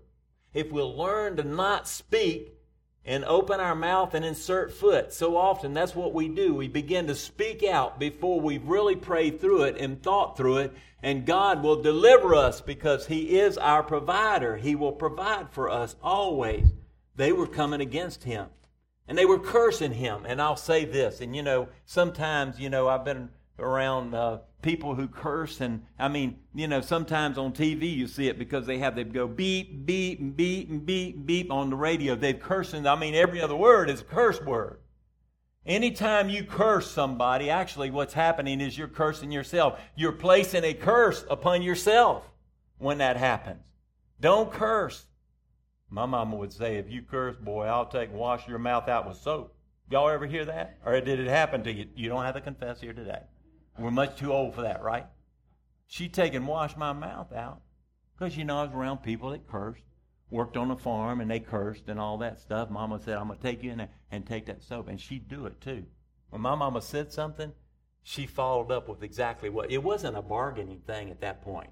if 0.53 0.71
we'll 0.71 0.95
learn 0.95 1.35
to 1.37 1.43
not 1.43 1.87
speak 1.87 2.55
and 3.05 3.23
open 3.25 3.59
our 3.59 3.75
mouth 3.75 4.15
and 4.15 4.25
insert 4.25 4.73
foot. 4.73 5.13
So 5.13 5.37
often 5.37 5.73
that's 5.73 5.95
what 5.95 6.13
we 6.13 6.27
do. 6.27 6.55
We 6.55 6.67
begin 6.67 7.07
to 7.07 7.15
speak 7.15 7.63
out 7.63 7.99
before 7.99 8.41
we've 8.41 8.67
really 8.67 8.95
prayed 8.95 9.39
through 9.39 9.63
it 9.63 9.77
and 9.79 10.01
thought 10.01 10.35
through 10.35 10.57
it, 10.57 10.73
and 11.03 11.25
God 11.25 11.61
will 11.61 11.81
deliver 11.81 12.33
us 12.33 12.61
because 12.61 13.05
He 13.05 13.37
is 13.37 13.57
our 13.57 13.83
provider. 13.83 14.57
He 14.57 14.75
will 14.75 14.91
provide 14.91 15.51
for 15.51 15.69
us 15.69 15.95
always. 16.01 16.73
They 17.15 17.31
were 17.31 17.47
coming 17.47 17.81
against 17.81 18.23
Him. 18.23 18.47
And 19.07 19.17
they 19.17 19.25
were 19.25 19.39
cursing 19.39 19.93
him. 19.93 20.25
And 20.25 20.41
I'll 20.41 20.55
say 20.55 20.85
this, 20.85 21.21
and 21.21 21.35
you 21.35 21.43
know, 21.43 21.67
sometimes, 21.85 22.59
you 22.59 22.69
know, 22.69 22.87
I've 22.87 23.05
been 23.05 23.29
around 23.59 24.13
uh, 24.13 24.39
people 24.61 24.95
who 24.95 25.07
curse. 25.07 25.61
And 25.61 25.85
I 25.97 26.07
mean, 26.07 26.39
you 26.53 26.67
know, 26.67 26.81
sometimes 26.81 27.37
on 27.37 27.53
TV 27.53 27.93
you 27.95 28.07
see 28.07 28.27
it 28.27 28.37
because 28.37 28.65
they 28.65 28.79
have, 28.79 28.95
they 28.95 29.03
go 29.03 29.27
beep, 29.27 29.85
beep, 29.85 30.35
beep, 30.35 30.85
beep, 30.85 31.25
beep 31.25 31.51
on 31.51 31.69
the 31.69 31.75
radio. 31.75 32.15
They've 32.15 32.39
cursed. 32.39 32.73
And 32.73 32.87
I 32.87 32.95
mean, 32.95 33.15
every 33.15 33.41
other 33.41 33.55
word 33.55 33.89
is 33.89 34.01
a 34.01 34.05
curse 34.05 34.41
word. 34.41 34.79
Anytime 35.65 36.29
you 36.29 36.43
curse 36.43 36.91
somebody, 36.91 37.49
actually 37.49 37.89
what's 37.89 38.13
happening 38.13 38.61
is 38.61 38.77
you're 38.77 38.87
cursing 38.87 39.31
yourself. 39.31 39.79
You're 39.95 40.11
placing 40.11 40.63
a 40.63 40.73
curse 40.73 41.25
upon 41.29 41.63
yourself 41.63 42.23
when 42.77 42.99
that 42.99 43.17
happens. 43.17 43.61
Don't 44.19 44.51
curse. 44.51 45.05
My 45.89 46.05
mama 46.05 46.35
would 46.35 46.51
say, 46.51 46.77
if 46.77 46.89
you 46.89 47.01
curse, 47.01 47.35
boy, 47.37 47.65
I'll 47.65 47.85
take 47.85 48.09
and 48.09 48.19
wash 48.19 48.47
your 48.47 48.59
mouth 48.59 48.87
out 48.89 49.07
with 49.07 49.17
soap. 49.17 49.55
Y'all 49.89 50.09
ever 50.09 50.25
hear 50.25 50.45
that? 50.45 50.77
Or 50.85 50.99
did 50.99 51.19
it 51.19 51.27
happen 51.27 51.63
to 51.63 51.71
you? 51.71 51.87
You 51.95 52.09
don't 52.09 52.23
have 52.23 52.35
to 52.35 52.41
confess 52.41 52.81
here 52.81 52.93
today. 52.93 53.21
We're 53.77 53.91
much 53.91 54.17
too 54.17 54.33
old 54.33 54.55
for 54.55 54.61
that, 54.63 54.81
right? 54.81 55.05
She'd 55.87 56.13
take 56.13 56.33
and 56.33 56.47
wash 56.47 56.75
my 56.75 56.91
mouth 56.93 57.31
out. 57.31 57.61
Because, 58.17 58.35
you 58.35 58.45
know, 58.45 58.59
I 58.59 58.63
was 58.63 58.73
around 58.73 58.99
people 58.99 59.29
that 59.31 59.47
cursed, 59.47 59.83
worked 60.29 60.57
on 60.57 60.71
a 60.71 60.77
farm, 60.77 61.21
and 61.21 61.29
they 61.29 61.39
cursed 61.39 61.87
and 61.87 61.99
all 61.99 62.17
that 62.19 62.39
stuff. 62.39 62.69
Mama 62.69 62.99
said, 62.99 63.17
I'm 63.17 63.27
going 63.27 63.37
to 63.37 63.43
take 63.43 63.61
you 63.61 63.71
in 63.71 63.77
there 63.77 63.89
and 64.09 64.25
take 64.25 64.47
that 64.47 64.63
soap. 64.63 64.87
And 64.87 64.99
she'd 64.99 65.27
do 65.27 65.45
it 65.45 65.61
too. 65.61 65.85
When 66.29 66.41
my 66.41 66.55
mama 66.55 66.81
said 66.81 67.11
something, 67.11 67.51
she 68.01 68.25
followed 68.25 68.71
up 68.71 68.87
with 68.87 69.03
exactly 69.03 69.49
what. 69.49 69.71
It 69.71 69.83
wasn't 69.83 70.17
a 70.17 70.21
bargaining 70.21 70.81
thing 70.87 71.09
at 71.11 71.21
that 71.21 71.41
point. 71.41 71.69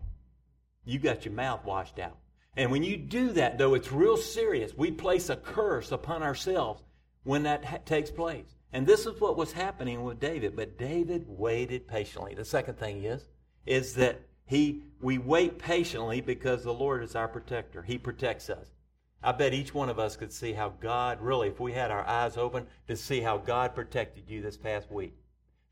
You 0.86 1.00
got 1.00 1.26
your 1.26 1.34
mouth 1.34 1.64
washed 1.64 1.98
out. 2.00 2.18
And 2.56 2.72
when 2.72 2.84
you 2.84 2.98
do 2.98 3.32
that, 3.32 3.58
though, 3.58 3.74
it's 3.74 3.92
real 3.92 4.18
serious. 4.18 4.74
We 4.76 4.92
place 4.92 5.30
a 5.30 5.36
curse 5.36 5.92
upon 5.92 6.22
ourselves 6.22 6.84
when 7.24 7.44
that 7.44 7.66
ha- 7.66 7.80
takes 7.86 8.12
place. 8.12 8.56
And 8.72 8.86
this 8.86 9.06
is 9.06 9.20
what 9.20 9.38
was 9.38 9.52
happening 9.52 10.04
with 10.04 10.20
David. 10.20 10.56
But 10.56 10.78
David 10.78 11.26
waited 11.28 11.88
patiently. 11.88 12.36
The 12.36 12.46
second 12.46 12.78
thing 12.78 13.04
is, 13.04 13.28
is 13.66 13.96
that 13.96 14.22
he 14.46 14.84
we 15.02 15.18
wait 15.18 15.58
patiently 15.58 16.22
because 16.22 16.64
the 16.64 16.74
Lord 16.74 17.04
is 17.04 17.16
our 17.16 17.28
protector. 17.28 17.82
He 17.82 17.98
protects 17.98 18.50
us. 18.50 18.68
I 19.22 19.32
bet 19.32 19.54
each 19.54 19.74
one 19.74 19.90
of 19.90 20.00
us 20.00 20.18
could 20.18 20.34
see 20.34 20.54
how 20.54 20.70
God 20.82 21.22
really, 21.22 21.48
if 21.48 21.60
we 21.60 21.72
had 21.72 21.92
our 21.92 22.06
eyes 22.06 22.36
open, 22.36 22.68
to 22.88 22.96
see 22.96 23.22
how 23.22 23.38
God 23.38 23.74
protected 23.74 24.30
you 24.30 24.42
this 24.42 24.58
past 24.58 24.92
week. 24.92 25.16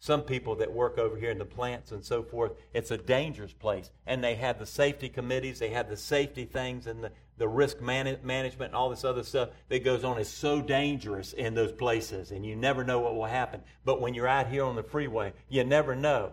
Some 0.04 0.24
people 0.24 0.56
that 0.56 0.74
work 0.74 0.98
over 0.98 1.16
here 1.16 1.30
in 1.30 1.38
the 1.38 1.46
plants 1.46 1.92
and 1.92 2.04
so 2.04 2.24
forth, 2.24 2.54
it's 2.74 2.90
a 2.90 2.98
dangerous 2.98 3.54
place. 3.54 3.92
And 4.08 4.24
they 4.24 4.34
have 4.34 4.58
the 4.58 4.66
safety 4.66 5.10
committees, 5.10 5.60
they 5.60 5.70
have 5.70 5.90
the 5.90 5.96
safety 5.96 6.44
things 6.44 6.88
and 6.88 7.04
the, 7.04 7.12
the 7.38 7.48
risk 7.48 7.82
man- 7.82 8.18
management 8.24 8.70
and 8.70 8.76
all 8.76 8.90
this 8.90 9.06
other 9.06 9.22
stuff 9.22 9.50
that 9.70 9.84
goes 9.84 10.04
on 10.04 10.18
is 10.18 10.28
so 10.28 10.60
dangerous 10.60 11.34
in 11.34 11.54
those 11.54 11.72
places, 11.72 12.32
and 12.32 12.44
you 12.44 12.56
never 12.56 12.84
know 12.84 13.00
what 13.00 13.14
will 13.14 13.26
happen. 13.26 13.62
But 13.86 14.02
when 14.02 14.16
you're 14.16 14.28
out 14.28 14.48
here 14.48 14.64
on 14.64 14.76
the 14.76 14.82
freeway, 14.82 15.34
you 15.50 15.64
never 15.64 15.96
know 15.96 16.32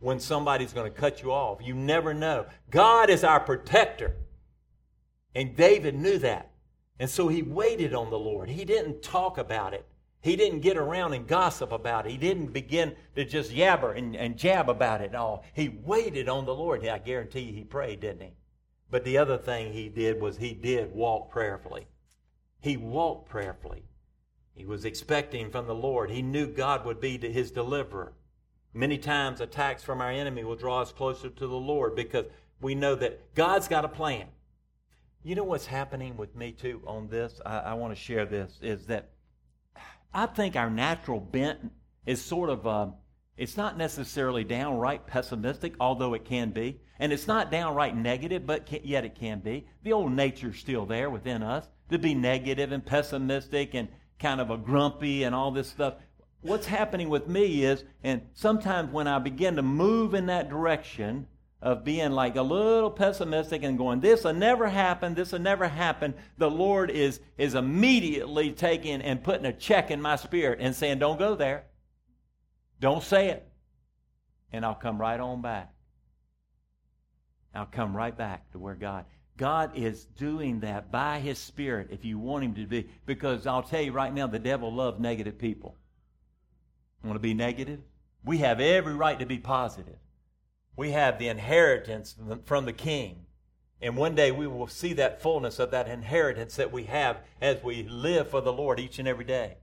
when 0.00 0.18
somebody's 0.18 0.72
going 0.72 0.90
to 0.90 0.98
cut 0.98 1.22
you 1.22 1.32
off. 1.32 1.58
You 1.62 1.74
never 1.74 2.14
know. 2.14 2.46
God 2.70 3.10
is 3.10 3.24
our 3.24 3.40
protector. 3.40 4.16
And 5.34 5.54
David 5.54 5.94
knew 5.94 6.16
that. 6.20 6.50
And 6.98 7.10
so 7.10 7.28
he 7.28 7.42
waited 7.42 7.92
on 7.92 8.08
the 8.08 8.18
Lord. 8.18 8.48
He 8.48 8.64
didn't 8.64 9.02
talk 9.02 9.36
about 9.36 9.74
it. 9.74 9.84
He 10.26 10.34
didn't 10.34 10.58
get 10.58 10.76
around 10.76 11.12
and 11.12 11.24
gossip 11.24 11.70
about 11.70 12.04
it. 12.04 12.10
He 12.10 12.18
didn't 12.18 12.52
begin 12.52 12.96
to 13.14 13.24
just 13.24 13.52
yabber 13.52 13.96
and, 13.96 14.16
and 14.16 14.36
jab 14.36 14.68
about 14.68 15.00
it 15.00 15.14
all. 15.14 15.44
He 15.52 15.68
waited 15.68 16.28
on 16.28 16.46
the 16.46 16.54
Lord. 16.54 16.84
I 16.84 16.98
guarantee 16.98 17.42
you 17.42 17.52
he 17.52 17.62
prayed, 17.62 18.00
didn't 18.00 18.22
he? 18.22 18.32
But 18.90 19.04
the 19.04 19.18
other 19.18 19.38
thing 19.38 19.72
he 19.72 19.88
did 19.88 20.20
was 20.20 20.36
he 20.36 20.52
did 20.52 20.92
walk 20.92 21.30
prayerfully. 21.30 21.86
He 22.58 22.76
walked 22.76 23.28
prayerfully. 23.28 23.84
He 24.52 24.64
was 24.64 24.84
expecting 24.84 25.48
from 25.48 25.68
the 25.68 25.76
Lord. 25.76 26.10
He 26.10 26.22
knew 26.22 26.48
God 26.48 26.84
would 26.86 27.00
be 27.00 27.18
his 27.18 27.52
deliverer. 27.52 28.12
Many 28.74 28.98
times, 28.98 29.40
attacks 29.40 29.84
from 29.84 30.00
our 30.00 30.10
enemy 30.10 30.42
will 30.42 30.56
draw 30.56 30.82
us 30.82 30.90
closer 30.90 31.28
to 31.28 31.46
the 31.46 31.54
Lord 31.54 31.94
because 31.94 32.24
we 32.60 32.74
know 32.74 32.96
that 32.96 33.32
God's 33.36 33.68
got 33.68 33.84
a 33.84 33.88
plan. 33.88 34.26
You 35.22 35.36
know 35.36 35.44
what's 35.44 35.66
happening 35.66 36.16
with 36.16 36.34
me 36.34 36.50
too 36.50 36.82
on 36.84 37.06
this? 37.06 37.40
I, 37.46 37.58
I 37.58 37.74
want 37.74 37.94
to 37.94 38.00
share 38.00 38.26
this 38.26 38.58
is 38.60 38.86
that 38.86 39.10
I 40.12 40.26
think 40.26 40.56
our 40.56 40.70
natural 40.70 41.20
bent 41.20 41.72
is 42.06 42.22
sort 42.22 42.50
of, 42.50 42.66
uh, 42.66 42.88
it's 43.36 43.56
not 43.56 43.76
necessarily 43.76 44.44
downright 44.44 45.06
pessimistic, 45.06 45.74
although 45.78 46.14
it 46.14 46.24
can 46.24 46.50
be. 46.50 46.80
And 46.98 47.12
it's 47.12 47.26
not 47.26 47.50
downright 47.50 47.96
negative, 47.96 48.46
but 48.46 48.66
can, 48.66 48.80
yet 48.84 49.04
it 49.04 49.14
can 49.14 49.40
be. 49.40 49.66
The 49.82 49.92
old 49.92 50.12
nature's 50.12 50.58
still 50.58 50.86
there 50.86 51.10
within 51.10 51.42
us 51.42 51.68
to 51.90 51.98
be 51.98 52.14
negative 52.14 52.72
and 52.72 52.84
pessimistic 52.84 53.74
and 53.74 53.88
kind 54.18 54.40
of 54.40 54.50
a 54.50 54.56
grumpy 54.56 55.24
and 55.24 55.34
all 55.34 55.50
this 55.50 55.68
stuff. 55.68 55.94
What's 56.40 56.66
happening 56.66 57.08
with 57.08 57.28
me 57.28 57.64
is, 57.64 57.84
and 58.02 58.22
sometimes 58.32 58.92
when 58.92 59.06
I 59.06 59.18
begin 59.18 59.56
to 59.56 59.62
move 59.62 60.14
in 60.14 60.26
that 60.26 60.48
direction 60.48 61.26
of 61.62 61.84
being 61.84 62.12
like 62.12 62.36
a 62.36 62.42
little 62.42 62.90
pessimistic 62.90 63.62
and 63.62 63.78
going, 63.78 64.00
this 64.00 64.24
will 64.24 64.34
never 64.34 64.68
happen, 64.68 65.14
this 65.14 65.32
will 65.32 65.38
never 65.38 65.66
happen, 65.66 66.14
the 66.38 66.50
Lord 66.50 66.90
is, 66.90 67.20
is 67.38 67.54
immediately 67.54 68.52
taking 68.52 69.00
and 69.00 69.24
putting 69.24 69.46
a 69.46 69.52
check 69.52 69.90
in 69.90 70.00
my 70.00 70.16
spirit 70.16 70.58
and 70.60 70.74
saying, 70.74 70.98
don't 70.98 71.18
go 71.18 71.34
there. 71.34 71.64
Don't 72.78 73.02
say 73.02 73.30
it. 73.30 73.48
And 74.52 74.64
I'll 74.64 74.74
come 74.74 75.00
right 75.00 75.18
on 75.18 75.40
back. 75.40 75.72
I'll 77.54 77.66
come 77.66 77.96
right 77.96 78.16
back 78.16 78.50
to 78.52 78.58
where 78.58 78.74
God. 78.74 79.06
God 79.36 79.76
is 79.76 80.04
doing 80.04 80.60
that 80.60 80.90
by 80.90 81.18
His 81.18 81.38
Spirit 81.38 81.88
if 81.90 82.04
you 82.04 82.18
want 82.18 82.44
Him 82.44 82.54
to 82.54 82.66
be. 82.66 82.88
Because 83.06 83.46
I'll 83.46 83.62
tell 83.62 83.80
you 83.80 83.92
right 83.92 84.12
now, 84.12 84.26
the 84.26 84.38
devil 84.38 84.72
loves 84.72 85.00
negative 85.00 85.38
people. 85.38 85.76
Want 87.02 87.16
to 87.16 87.20
be 87.20 87.34
negative? 87.34 87.80
We 88.24 88.38
have 88.38 88.60
every 88.60 88.94
right 88.94 89.18
to 89.18 89.26
be 89.26 89.38
positive. 89.38 89.96
We 90.76 90.90
have 90.92 91.18
the 91.18 91.28
inheritance 91.28 92.16
from 92.44 92.66
the 92.66 92.72
King. 92.72 93.26
And 93.80 93.96
one 93.96 94.14
day 94.14 94.30
we 94.30 94.46
will 94.46 94.66
see 94.66 94.92
that 94.94 95.20
fullness 95.20 95.58
of 95.58 95.70
that 95.70 95.88
inheritance 95.88 96.56
that 96.56 96.72
we 96.72 96.84
have 96.84 97.18
as 97.40 97.62
we 97.62 97.82
live 97.82 98.28
for 98.28 98.40
the 98.40 98.52
Lord 98.52 98.80
each 98.80 98.98
and 98.98 99.08
every 99.08 99.24
day. 99.24 99.56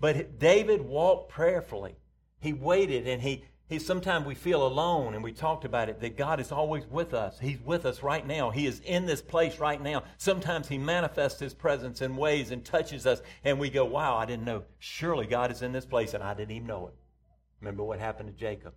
But 0.00 0.38
David 0.38 0.82
walked 0.82 1.30
prayerfully. 1.30 1.96
He 2.40 2.52
waited 2.52 3.06
and 3.06 3.22
he 3.22 3.44
he, 3.68 3.78
sometimes 3.78 4.24
we 4.24 4.34
feel 4.34 4.66
alone, 4.66 5.14
and 5.14 5.22
we 5.22 5.32
talked 5.32 5.66
about 5.66 5.90
it, 5.90 6.00
that 6.00 6.16
God 6.16 6.40
is 6.40 6.50
always 6.50 6.86
with 6.86 7.12
us. 7.12 7.38
He's 7.38 7.60
with 7.60 7.84
us 7.84 8.02
right 8.02 8.26
now. 8.26 8.48
He 8.48 8.66
is 8.66 8.80
in 8.80 9.04
this 9.04 9.20
place 9.20 9.58
right 9.58 9.80
now. 9.80 10.04
Sometimes 10.16 10.68
He 10.68 10.78
manifests 10.78 11.38
His 11.38 11.52
presence 11.52 12.00
in 12.00 12.16
ways 12.16 12.50
and 12.50 12.64
touches 12.64 13.06
us, 13.06 13.20
and 13.44 13.58
we 13.58 13.68
go, 13.68 13.84
wow, 13.84 14.16
I 14.16 14.24
didn't 14.24 14.46
know. 14.46 14.62
Surely 14.78 15.26
God 15.26 15.50
is 15.50 15.60
in 15.60 15.72
this 15.72 15.84
place, 15.84 16.14
and 16.14 16.24
I 16.24 16.32
didn't 16.32 16.52
even 16.52 16.66
know 16.66 16.86
it. 16.86 16.94
Remember 17.60 17.84
what 17.84 17.98
happened 17.98 18.30
to 18.30 18.34
Jacob. 18.34 18.72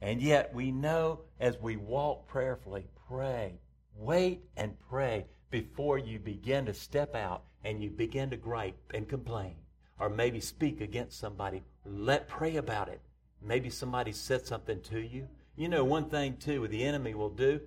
And 0.00 0.20
yet 0.20 0.54
we 0.54 0.70
know 0.70 1.20
as 1.40 1.58
we 1.58 1.76
walk 1.76 2.26
prayerfully, 2.28 2.86
pray, 3.08 3.60
wait 3.94 4.44
and 4.56 4.76
pray 4.88 5.26
before 5.50 5.98
you 5.98 6.18
begin 6.18 6.66
to 6.66 6.74
step 6.74 7.14
out 7.14 7.44
and 7.64 7.82
you 7.82 7.90
begin 7.90 8.30
to 8.30 8.36
gripe 8.36 8.78
and 8.92 9.08
complain 9.08 9.56
or 9.98 10.08
maybe 10.08 10.40
speak 10.40 10.80
against 10.80 11.18
somebody. 11.18 11.62
Let 11.84 12.28
pray 12.28 12.56
about 12.56 12.88
it. 12.88 13.00
Maybe 13.42 13.70
somebody 13.70 14.12
said 14.12 14.46
something 14.46 14.80
to 14.82 15.00
you. 15.00 15.28
You 15.56 15.68
know, 15.68 15.84
one 15.84 16.10
thing, 16.10 16.36
too, 16.36 16.66
the 16.68 16.84
enemy 16.84 17.14
will 17.14 17.30
do 17.30 17.60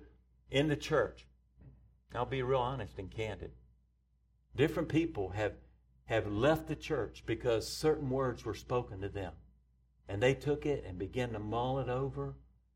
in 0.50 0.68
the 0.68 0.76
church, 0.76 1.26
I'll 2.14 2.26
be 2.26 2.42
real 2.42 2.60
honest 2.60 2.98
and 2.98 3.10
candid. 3.10 3.52
Different 4.56 4.88
people 4.88 5.30
have, 5.30 5.54
have 6.06 6.26
left 6.26 6.66
the 6.66 6.76
church 6.76 7.22
because 7.24 7.68
certain 7.68 8.10
words 8.10 8.44
were 8.44 8.54
spoken 8.54 9.00
to 9.00 9.08
them. 9.08 9.32
And 10.10 10.20
they 10.20 10.34
took 10.34 10.66
it 10.66 10.84
and 10.86 10.98
began 10.98 11.30
to 11.34 11.38
mull 11.38 11.78
it 11.78 11.88
over, 11.88 12.34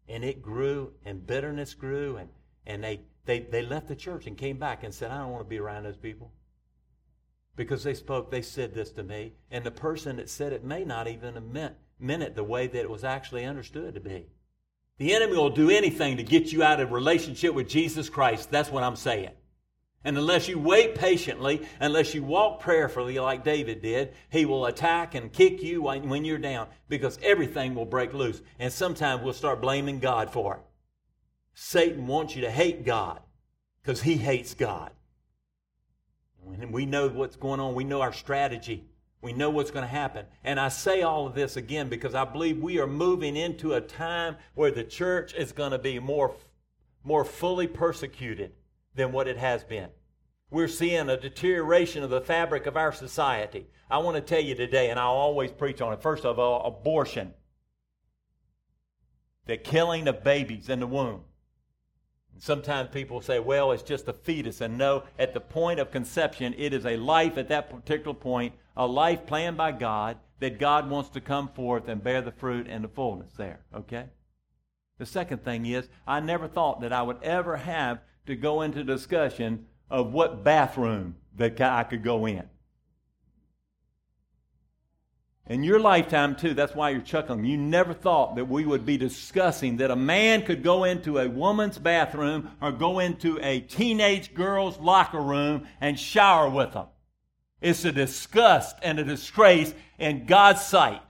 and 0.08 0.24
it 0.24 0.40
grew, 0.40 0.92
and 1.04 1.26
bitterness 1.26 1.74
grew, 1.74 2.16
and, 2.16 2.28
and 2.64 2.84
they, 2.84 3.00
they, 3.24 3.40
they 3.40 3.60
left 3.60 3.88
the 3.88 3.96
church 3.96 4.28
and 4.28 4.38
came 4.38 4.56
back 4.56 4.84
and 4.84 4.94
said, 4.94 5.10
I 5.10 5.18
don't 5.18 5.32
want 5.32 5.44
to 5.44 5.48
be 5.48 5.58
around 5.58 5.82
those 5.82 5.96
people. 5.96 6.30
Because 7.56 7.82
they 7.82 7.94
spoke, 7.94 8.30
they 8.30 8.40
said 8.40 8.72
this 8.72 8.92
to 8.92 9.02
me, 9.02 9.32
and 9.50 9.64
the 9.64 9.72
person 9.72 10.16
that 10.16 10.30
said 10.30 10.52
it 10.52 10.62
may 10.62 10.84
not 10.84 11.08
even 11.08 11.34
have 11.34 11.44
meant 11.44 11.74
meant 11.98 12.22
it 12.22 12.36
the 12.36 12.44
way 12.44 12.68
that 12.68 12.80
it 12.80 12.90
was 12.90 13.02
actually 13.02 13.44
understood 13.44 13.94
to 13.94 14.00
be. 14.00 14.26
The 14.98 15.12
enemy 15.12 15.36
will 15.36 15.50
do 15.50 15.70
anything 15.70 16.16
to 16.18 16.22
get 16.22 16.52
you 16.52 16.62
out 16.62 16.80
of 16.80 16.92
relationship 16.92 17.52
with 17.52 17.68
Jesus 17.68 18.08
Christ. 18.08 18.50
That's 18.50 18.70
what 18.70 18.84
I'm 18.84 18.96
saying. 18.96 19.30
And 20.04 20.18
unless 20.18 20.48
you 20.48 20.58
wait 20.58 20.94
patiently, 20.94 21.66
unless 21.80 22.14
you 22.14 22.22
walk 22.22 22.60
prayerfully 22.60 23.18
like 23.18 23.42
David 23.42 23.80
did, 23.80 24.12
he 24.28 24.44
will 24.44 24.66
attack 24.66 25.14
and 25.14 25.32
kick 25.32 25.62
you 25.62 25.80
when 25.82 26.26
you're 26.26 26.36
down 26.36 26.68
because 26.90 27.18
everything 27.22 27.74
will 27.74 27.86
break 27.86 28.12
loose. 28.12 28.42
And 28.58 28.70
sometimes 28.70 29.22
we'll 29.22 29.32
start 29.32 29.62
blaming 29.62 30.00
God 30.00 30.30
for 30.30 30.56
it. 30.56 30.60
Satan 31.54 32.06
wants 32.06 32.36
you 32.36 32.42
to 32.42 32.50
hate 32.50 32.84
God 32.84 33.20
because 33.80 34.02
he 34.02 34.18
hates 34.18 34.52
God. 34.52 34.90
And 36.60 36.70
we 36.70 36.84
know 36.84 37.08
what's 37.08 37.36
going 37.36 37.60
on. 37.60 37.74
We 37.74 37.84
know 37.84 38.02
our 38.02 38.12
strategy. 38.12 38.84
We 39.22 39.32
know 39.32 39.48
what's 39.48 39.70
going 39.70 39.84
to 39.84 39.90
happen. 39.90 40.26
And 40.42 40.60
I 40.60 40.68
say 40.68 41.00
all 41.00 41.26
of 41.26 41.34
this 41.34 41.56
again 41.56 41.88
because 41.88 42.14
I 42.14 42.26
believe 42.26 42.58
we 42.58 42.78
are 42.78 42.86
moving 42.86 43.36
into 43.36 43.72
a 43.72 43.80
time 43.80 44.36
where 44.54 44.70
the 44.70 44.84
church 44.84 45.32
is 45.32 45.52
going 45.52 45.70
to 45.70 45.78
be 45.78 45.98
more, 45.98 46.34
more 47.04 47.24
fully 47.24 47.66
persecuted 47.66 48.52
than 48.94 49.12
what 49.12 49.28
it 49.28 49.36
has 49.36 49.64
been. 49.64 49.88
We're 50.50 50.68
seeing 50.68 51.08
a 51.08 51.16
deterioration 51.16 52.02
of 52.02 52.10
the 52.10 52.20
fabric 52.20 52.66
of 52.66 52.76
our 52.76 52.92
society. 52.92 53.66
I 53.90 53.98
want 53.98 54.16
to 54.16 54.20
tell 54.20 54.42
you 54.42 54.54
today, 54.54 54.90
and 54.90 55.00
I'll 55.00 55.10
always 55.12 55.50
preach 55.50 55.80
on 55.80 55.92
it. 55.92 56.02
First 56.02 56.24
of 56.24 56.38
all, 56.38 56.64
abortion. 56.64 57.34
the 59.46 59.56
killing 59.56 60.08
of 60.08 60.24
babies 60.24 60.68
in 60.68 60.80
the 60.80 60.86
womb. 60.86 61.22
Sometimes 62.38 62.90
people 62.90 63.20
say, 63.20 63.38
well, 63.38 63.72
it's 63.72 63.82
just 63.82 64.08
a 64.08 64.12
fetus. 64.12 64.60
And 64.60 64.76
no, 64.76 65.04
at 65.18 65.34
the 65.34 65.40
point 65.40 65.78
of 65.80 65.90
conception, 65.90 66.54
it 66.58 66.72
is 66.72 66.84
a 66.84 66.96
life 66.96 67.38
at 67.38 67.48
that 67.48 67.70
particular 67.70 68.14
point, 68.14 68.54
a 68.76 68.86
life 68.86 69.24
planned 69.26 69.56
by 69.56 69.72
God 69.72 70.18
that 70.40 70.58
God 70.58 70.90
wants 70.90 71.10
to 71.10 71.20
come 71.20 71.48
forth 71.48 71.88
and 71.88 72.02
bear 72.02 72.20
the 72.20 72.32
fruit 72.32 72.66
and 72.68 72.82
the 72.82 72.88
fullness 72.88 73.32
there. 73.36 73.60
Okay? 73.74 74.06
The 74.98 75.06
second 75.06 75.44
thing 75.44 75.66
is, 75.66 75.88
I 76.06 76.20
never 76.20 76.48
thought 76.48 76.80
that 76.80 76.92
I 76.92 77.02
would 77.02 77.22
ever 77.22 77.56
have 77.56 78.00
to 78.26 78.36
go 78.36 78.62
into 78.62 78.84
discussion 78.84 79.66
of 79.90 80.12
what 80.12 80.44
bathroom 80.44 81.16
that 81.36 81.60
I 81.60 81.84
could 81.84 82.02
go 82.02 82.26
in. 82.26 82.48
In 85.46 85.62
your 85.62 85.78
lifetime, 85.78 86.36
too, 86.36 86.54
that's 86.54 86.74
why 86.74 86.90
you're 86.90 87.02
chuckling. 87.02 87.44
You 87.44 87.58
never 87.58 87.92
thought 87.92 88.36
that 88.36 88.46
we 88.46 88.64
would 88.64 88.86
be 88.86 88.96
discussing 88.96 89.76
that 89.76 89.90
a 89.90 89.96
man 89.96 90.42
could 90.42 90.62
go 90.62 90.84
into 90.84 91.18
a 91.18 91.28
woman's 91.28 91.76
bathroom 91.76 92.50
or 92.62 92.72
go 92.72 92.98
into 92.98 93.38
a 93.42 93.60
teenage 93.60 94.32
girl's 94.32 94.78
locker 94.78 95.20
room 95.20 95.66
and 95.82 96.00
shower 96.00 96.48
with 96.48 96.72
them. 96.72 96.86
It's 97.60 97.84
a 97.84 97.92
disgust 97.92 98.76
and 98.82 98.98
a 98.98 99.04
disgrace 99.04 99.74
in 99.98 100.24
God's 100.24 100.64
sight. 100.64 101.02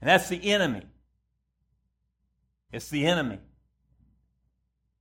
And 0.00 0.08
that's 0.08 0.28
the 0.28 0.52
enemy. 0.52 0.82
It's 2.72 2.90
the 2.90 3.06
enemy. 3.06 3.38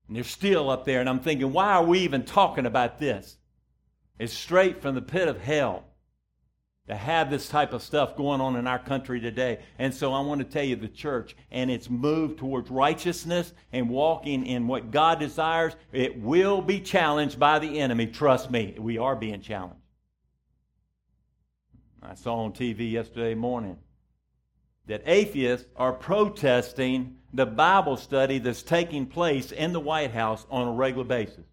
And 0.08 0.16
they're 0.16 0.24
still 0.24 0.70
up 0.70 0.86
there, 0.86 1.00
and 1.00 1.10
I'm 1.10 1.20
thinking, 1.20 1.52
why 1.52 1.74
are 1.74 1.84
we 1.84 2.00
even 2.00 2.24
talking 2.24 2.66
about 2.66 3.00
this? 3.00 3.38
It's 4.20 4.34
straight 4.34 4.82
from 4.82 4.96
the 4.96 5.02
pit 5.02 5.28
of 5.28 5.42
hell 5.42 5.86
to 6.88 6.96
have 6.96 7.32
this 7.32 7.50
type 7.50 7.74
of 7.74 7.82
stuff 7.82 8.16
going 8.16 8.40
on 8.40 8.56
in 8.56 8.68
our 8.68 8.78
country 8.78 9.20
today. 9.20 9.60
And 9.80 9.94
so 9.94 10.14
I 10.14 10.22
want 10.22 10.40
to 10.40 10.46
tell 10.46 10.64
you 10.64 10.76
the 10.76 10.88
church 10.88 11.36
and 11.50 11.72
its 11.72 11.90
move 11.90 12.38
towards 12.38 12.70
righteousness 12.70 13.54
and 13.72 13.90
walking 13.90 14.46
in 14.46 14.68
what 14.68 14.92
God 14.92 15.20
desires, 15.20 15.76
it 15.92 16.22
will 16.22 16.62
be 16.62 16.80
challenged 16.80 17.40
by 17.40 17.58
the 17.58 17.80
enemy. 17.80 18.06
Trust 18.08 18.52
me, 18.52 18.76
we 18.78 19.00
are 19.00 19.16
being 19.16 19.42
challenged. 19.42 19.82
I 22.04 22.14
saw 22.14 22.44
on 22.44 22.54
TV 22.54 22.92
yesterday 22.92 23.34
morning 23.34 23.78
that 24.86 25.02
atheists 25.08 25.68
are 25.76 25.92
protesting 25.92 27.16
the 27.36 27.46
Bible 27.46 27.98
study 27.98 28.40
that's 28.40 28.64
taking 28.64 29.06
place 29.06 29.52
in 29.52 29.74
the 29.74 29.80
White 29.80 30.12
House 30.12 30.46
on 30.50 30.68
a 30.68 30.72
regular 30.72 31.04
basis. 31.06 31.44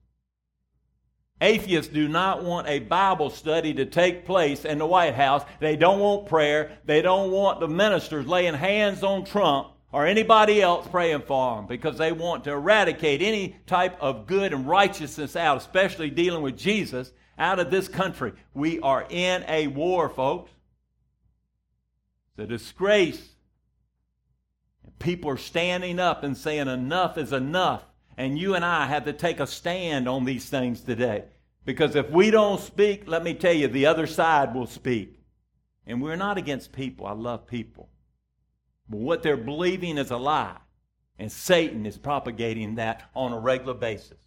Atheists 1.40 1.92
do 1.92 2.06
not 2.06 2.44
want 2.44 2.68
a 2.68 2.78
Bible 2.78 3.28
study 3.28 3.74
to 3.74 3.84
take 3.84 4.24
place 4.24 4.64
in 4.64 4.78
the 4.78 4.86
White 4.86 5.14
House. 5.14 5.42
They 5.58 5.74
don't 5.74 5.98
want 5.98 6.28
prayer. 6.28 6.78
They 6.84 7.02
don't 7.02 7.32
want 7.32 7.58
the 7.58 7.66
ministers 7.66 8.28
laying 8.28 8.54
hands 8.54 9.02
on 9.02 9.24
Trump 9.24 9.72
or 9.90 10.06
anybody 10.06 10.62
else 10.62 10.86
praying 10.86 11.22
for 11.22 11.56
them 11.56 11.66
because 11.66 11.98
they 11.98 12.12
want 12.12 12.44
to 12.44 12.52
eradicate 12.52 13.22
any 13.22 13.56
type 13.66 14.00
of 14.00 14.28
good 14.28 14.52
and 14.52 14.68
righteousness 14.68 15.34
out, 15.34 15.56
especially 15.56 16.10
dealing 16.10 16.42
with 16.42 16.56
Jesus, 16.56 17.12
out 17.36 17.58
of 17.58 17.72
this 17.72 17.88
country. 17.88 18.32
We 18.54 18.78
are 18.78 19.04
in 19.10 19.44
a 19.48 19.66
war, 19.66 20.08
folks. 20.08 20.52
It's 22.30 22.44
a 22.44 22.46
disgrace. 22.46 23.30
People 25.02 25.30
are 25.30 25.36
standing 25.36 25.98
up 25.98 26.22
and 26.22 26.36
saying 26.36 26.68
enough 26.68 27.18
is 27.18 27.32
enough. 27.32 27.84
And 28.16 28.38
you 28.38 28.54
and 28.54 28.64
I 28.64 28.86
have 28.86 29.04
to 29.06 29.12
take 29.12 29.40
a 29.40 29.46
stand 29.48 30.08
on 30.08 30.24
these 30.24 30.48
things 30.48 30.80
today. 30.80 31.24
Because 31.64 31.96
if 31.96 32.08
we 32.10 32.30
don't 32.30 32.60
speak, 32.60 33.08
let 33.08 33.24
me 33.24 33.34
tell 33.34 33.52
you, 33.52 33.66
the 33.66 33.86
other 33.86 34.06
side 34.06 34.54
will 34.54 34.66
speak. 34.66 35.18
And 35.86 36.00
we're 36.00 36.14
not 36.14 36.38
against 36.38 36.72
people. 36.72 37.06
I 37.06 37.12
love 37.12 37.48
people. 37.48 37.88
But 38.88 39.00
what 39.00 39.22
they're 39.24 39.36
believing 39.36 39.98
is 39.98 40.12
a 40.12 40.16
lie. 40.16 40.58
And 41.18 41.32
Satan 41.32 41.84
is 41.84 41.98
propagating 41.98 42.76
that 42.76 43.10
on 43.14 43.32
a 43.32 43.40
regular 43.40 43.74
basis. 43.74 44.22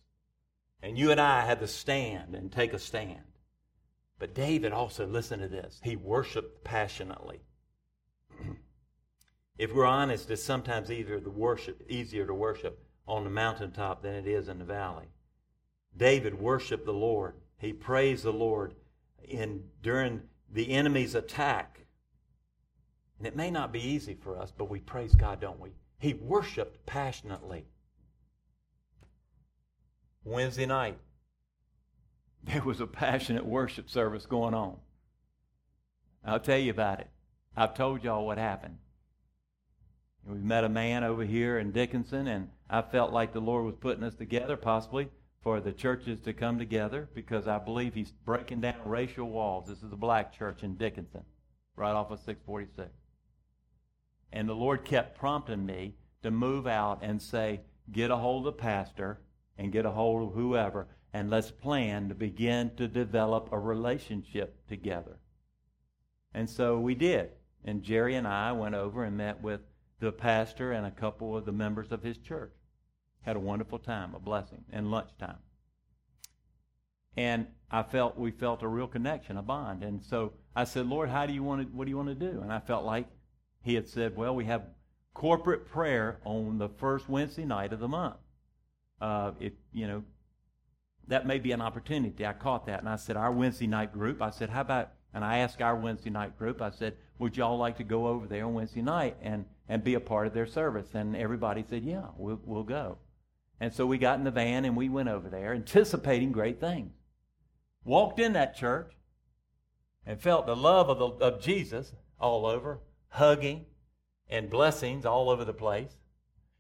And 0.82 0.98
you 0.98 1.12
and 1.12 1.22
I 1.22 1.46
have 1.46 1.60
to 1.60 1.68
stand 1.68 2.36
and 2.36 2.52
take 2.52 2.74
a 2.74 2.80
stand. 2.80 3.24
But 4.20 4.36
David 4.36 4.74
also, 4.74 5.08
listen 5.08 5.40
to 5.40 5.48
this, 5.48 5.80
he 5.84 5.96
worshiped 5.96 6.66
passionately. 6.66 7.40
If 9.58 9.74
we're 9.74 9.86
honest, 9.86 10.30
it's 10.30 10.44
sometimes 10.44 10.92
easier 10.92 11.20
to 11.20 11.30
worship, 11.30 11.82
easier 11.90 12.26
to 12.26 12.34
worship 12.34 12.84
on 13.08 13.24
the 13.24 13.30
mountaintop 13.30 14.02
than 14.02 14.16
it 14.16 14.28
is 14.28 14.50
in 14.50 14.60
the 14.60 14.66
valley. 14.66 15.06
David 15.96 16.40
worshiped 16.40 16.86
the 16.86 16.94
Lord. 16.94 17.36
He 17.58 17.72
praised 17.72 18.24
the 18.24 18.34
Lord 18.34 18.76
in 19.24 19.64
during 19.82 20.24
the 20.52 20.72
enemy's 20.72 21.16
attack. 21.16 21.86
And 23.18 23.28
it 23.28 23.36
may 23.36 23.50
not 23.50 23.72
be 23.72 23.80
easy 23.80 24.16
for 24.16 24.38
us, 24.38 24.52
but 24.56 24.70
we 24.70 24.80
praise 24.80 25.16
God, 25.16 25.40
don't 25.40 25.60
we? 25.60 25.72
He 26.00 26.14
worshiped 26.14 26.86
passionately. 26.86 27.66
Wednesday 30.26 30.66
night, 30.66 30.98
there 32.44 32.64
was 32.64 32.82
a 32.82 32.88
passionate 32.88 33.46
worship 33.46 33.90
service 33.90 34.26
going 34.26 34.54
on. 34.54 34.78
I'll 36.26 36.40
tell 36.40 36.58
you 36.58 36.72
about 36.72 37.00
it. 37.00 37.08
I've 37.56 37.74
told 37.74 38.04
y'all 38.04 38.26
what 38.26 38.38
happened. 38.38 38.78
We 40.26 40.40
met 40.40 40.64
a 40.64 40.70
man 40.70 41.04
over 41.04 41.24
here 41.24 41.60
in 41.60 41.72
Dickinson, 41.72 42.28
and 42.28 42.50
I 42.68 42.82
felt 42.82 43.14
like 43.14 43.32
the 43.32 43.40
Lord 43.40 43.66
was 43.66 43.76
putting 43.76 44.04
us 44.04 44.16
together, 44.16 44.58
possibly 44.58 45.10
for 45.44 45.60
the 45.60 45.72
churches 45.72 46.20
to 46.22 46.34
come 46.34 46.58
together 46.58 47.08
because 47.14 47.48
I 47.48 47.60
believe 47.60 47.94
he's 47.94 48.12
breaking 48.12 48.62
down 48.62 48.80
racial 48.86 49.30
walls. 49.30 49.68
This 49.68 49.84
is 49.84 49.94
a 49.94 49.98
black 49.98 50.34
church 50.36 50.64
in 50.64 50.78
Dickinson, 50.78 51.24
right 51.76 51.92
off 51.92 52.10
of 52.10 52.20
646. 52.22 52.90
And 54.34 54.50
the 54.50 54.56
Lord 54.56 54.84
kept 54.84 55.20
prompting 55.20 55.64
me 55.64 55.94
to 56.24 56.32
move 56.32 56.66
out 56.66 57.00
and 57.04 57.22
say, 57.22 57.62
get 57.92 58.10
a 58.10 58.18
hold 58.18 58.48
of 58.48 58.58
pastor 58.58 59.22
and 59.60 59.72
get 59.72 59.86
a 59.86 59.92
hold 59.92 60.30
of 60.30 60.36
whoever, 60.36 60.88
and 61.14 61.30
let's 61.30 61.52
plan 61.52 62.10
to 62.10 62.16
begin 62.16 62.72
to 62.78 62.88
develop 62.88 63.50
a 63.52 63.60
relationship 63.60 64.68
together. 64.68 65.20
And 66.34 66.50
so 66.50 66.80
we 66.80 66.96
did. 66.96 67.30
And 67.64 67.84
Jerry 67.84 68.16
and 68.16 68.28
I 68.28 68.52
went 68.54 68.74
over 68.74 69.04
and 69.04 69.16
met 69.16 69.42
with 69.44 69.62
the 70.00 70.12
pastor 70.12 70.72
and 70.72 70.86
a 70.86 70.92
couple 70.92 71.36
of 71.38 71.46
the 71.46 71.52
members 71.52 71.92
of 71.92 72.04
his 72.04 72.18
church. 72.18 72.54
Had 73.22 73.36
a 73.36 73.40
wonderful 73.40 73.80
time, 73.80 74.14
a 74.14 74.20
blessing, 74.20 74.66
and 74.72 74.92
lunchtime. 74.92 75.40
And 77.18 77.48
I 77.72 77.84
felt 77.84 78.18
we 78.18 78.32
felt 78.32 78.62
a 78.62 78.68
real 78.68 78.88
connection, 78.88 79.38
a 79.38 79.42
bond. 79.42 79.84
And 79.84 80.04
so 80.04 80.34
I 80.56 80.66
said, 80.66 80.86
Lord, 80.86 81.10
how 81.10 81.26
do 81.26 81.34
you 81.34 81.44
want 81.44 81.62
to, 81.62 81.76
what 81.76 81.86
do 81.86 81.90
you 81.90 81.98
want 81.98 82.10
to 82.10 82.16
do? 82.16 82.42
And 82.42 82.52
I 82.52 82.60
felt 82.60 82.86
like 82.86 83.08
he 83.64 83.74
had 83.74 83.88
said, 83.88 84.16
well, 84.16 84.36
we 84.36 84.46
have 84.46 84.64
corporate 85.14 85.66
prayer 85.66 86.20
on 86.26 86.58
the 86.58 86.70
first 86.70 87.10
Wednesday 87.10 87.46
night 87.46 87.74
of 87.74 87.80
the 87.80 87.88
month. 87.88 88.18
Uh, 89.02 89.32
if 89.40 89.54
you 89.74 89.88
know, 89.88 90.04
that 91.08 91.26
may 91.26 91.40
be 91.40 91.52
an 91.52 91.62
opportunity. 91.62 92.26
I 92.26 92.34
caught 92.34 92.66
that, 92.68 92.80
and 92.80 92.90
I 92.90 92.96
said, 92.96 93.16
our 93.16 93.32
Wednesday 93.32 93.68
night 93.68 93.94
group. 93.94 94.22
I 94.22 94.30
said, 94.30 94.50
how 94.50 94.62
about? 94.62 94.92
And 95.14 95.24
I 95.24 95.38
asked 95.38 95.62
our 95.62 95.76
Wednesday 95.76 96.10
night 96.10 96.38
group. 96.38 96.62
I 96.62 96.70
said, 96.70 96.96
would 97.20 97.38
y'all 97.38 97.58
like 97.58 97.78
to 97.78 97.84
go 97.84 98.08
over 98.08 98.28
there 98.28 98.46
on 98.46 98.54
Wednesday 98.54 98.82
night 98.82 99.18
and 99.22 99.46
and 99.68 99.84
be 99.84 99.96
a 99.96 100.00
part 100.00 100.28
of 100.28 100.34
their 100.34 100.46
service? 100.46 100.88
And 100.94 101.16
everybody 101.16 101.64
said, 101.68 101.84
yeah, 101.84 102.08
we'll 102.18 102.40
we'll 102.44 102.64
go. 102.64 102.98
And 103.60 103.74
so 103.74 103.86
we 103.86 103.98
got 103.98 104.18
in 104.18 104.26
the 104.26 104.32
van 104.32 104.66
and 104.66 104.76
we 104.76 104.90
went 104.90 105.10
over 105.10 105.30
there, 105.30 105.54
anticipating 105.54 106.32
great 106.32 106.60
things. 106.60 106.92
Walked 107.84 108.20
in 108.20 108.34
that 108.34 108.56
church 108.56 108.92
and 110.06 110.22
felt 110.22 110.46
the 110.46 110.56
love 110.56 110.90
of, 110.90 111.00
the, 111.00 111.26
of 111.26 111.42
Jesus 111.42 111.94
all 112.20 112.46
over, 112.46 112.80
hugging 113.10 113.66
and 114.30 114.50
blessings 114.50 115.06
all 115.06 115.30
over 115.30 115.46
the 115.46 115.54
place. 115.54 115.96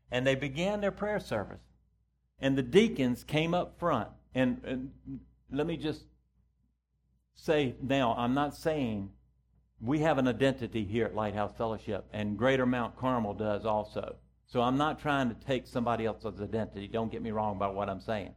And 0.09 0.25
they 0.25 0.35
began 0.35 0.81
their 0.81 0.91
prayer 0.91 1.19
service. 1.19 1.61
And 2.39 2.57
the 2.57 2.63
deacons 2.63 3.23
came 3.23 3.53
up 3.53 3.79
front. 3.79 4.09
And, 4.33 4.61
and 4.63 4.91
let 5.51 5.67
me 5.67 5.77
just 5.77 6.05
say 7.33 7.75
now, 7.81 8.15
I'm 8.17 8.33
not 8.33 8.55
saying 8.55 9.09
we 9.85 9.99
have 9.99 10.17
an 10.17 10.27
identity 10.27 10.83
here 10.83 11.05
at 11.05 11.15
Lighthouse 11.15 11.53
Fellowship, 11.57 12.05
and 12.13 12.37
Greater 12.37 12.65
Mount 12.65 12.97
Carmel 12.97 13.33
does 13.33 13.65
also. 13.65 14.15
So 14.47 14.61
I'm 14.61 14.77
not 14.77 14.99
trying 14.99 15.29
to 15.29 15.45
take 15.45 15.67
somebody 15.67 16.05
else's 16.05 16.41
identity. 16.41 16.87
Don't 16.87 17.11
get 17.11 17.21
me 17.21 17.31
wrong 17.31 17.55
about 17.55 17.75
what 17.75 17.89
I'm 17.89 17.99
saying. 17.99 18.33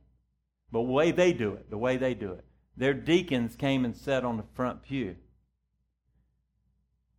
But 0.72 0.80
the 0.80 0.92
way 0.92 1.11
they 1.11 1.32
do 1.32 1.52
it, 1.52 1.70
the 1.70 1.78
way 1.78 1.96
they 1.96 2.14
do 2.14 2.32
it, 2.32 2.44
their 2.76 2.94
deacons 2.94 3.56
came 3.56 3.84
and 3.84 3.96
sat 3.96 4.24
on 4.24 4.37
the 4.37 4.44
front 4.54 4.82
pew. 4.82 5.16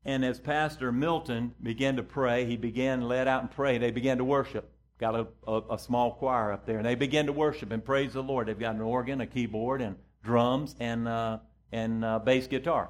And 0.05 0.23
as 0.23 0.39
Pastor 0.39 0.91
Milton 0.91 1.53
began 1.61 1.97
to 1.97 2.03
pray, 2.03 2.45
he 2.45 2.57
began 2.57 3.01
led 3.01 3.27
out 3.27 3.41
and 3.41 3.51
pray. 3.51 3.77
They 3.77 3.91
began 3.91 4.17
to 4.17 4.23
worship. 4.23 4.71
Got 4.99 5.15
a, 5.15 5.27
a, 5.47 5.61
a 5.71 5.79
small 5.79 6.13
choir 6.13 6.51
up 6.51 6.65
there, 6.65 6.77
and 6.77 6.85
they 6.85 6.95
began 6.95 7.25
to 7.27 7.33
worship 7.33 7.71
and 7.71 7.83
praise 7.83 8.13
the 8.13 8.23
Lord. 8.23 8.47
They've 8.47 8.59
got 8.59 8.75
an 8.75 8.81
organ, 8.81 9.21
a 9.21 9.27
keyboard, 9.27 9.81
and 9.81 9.95
drums, 10.23 10.75
and 10.79 11.07
uh, 11.07 11.39
and 11.71 12.03
uh, 12.03 12.19
bass 12.19 12.47
guitar. 12.47 12.89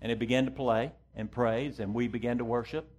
And 0.00 0.10
they 0.10 0.14
began 0.14 0.44
to 0.44 0.50
play 0.50 0.92
and 1.14 1.30
praise, 1.30 1.80
and 1.80 1.94
we 1.94 2.08
began 2.08 2.38
to 2.38 2.44
worship, 2.44 2.90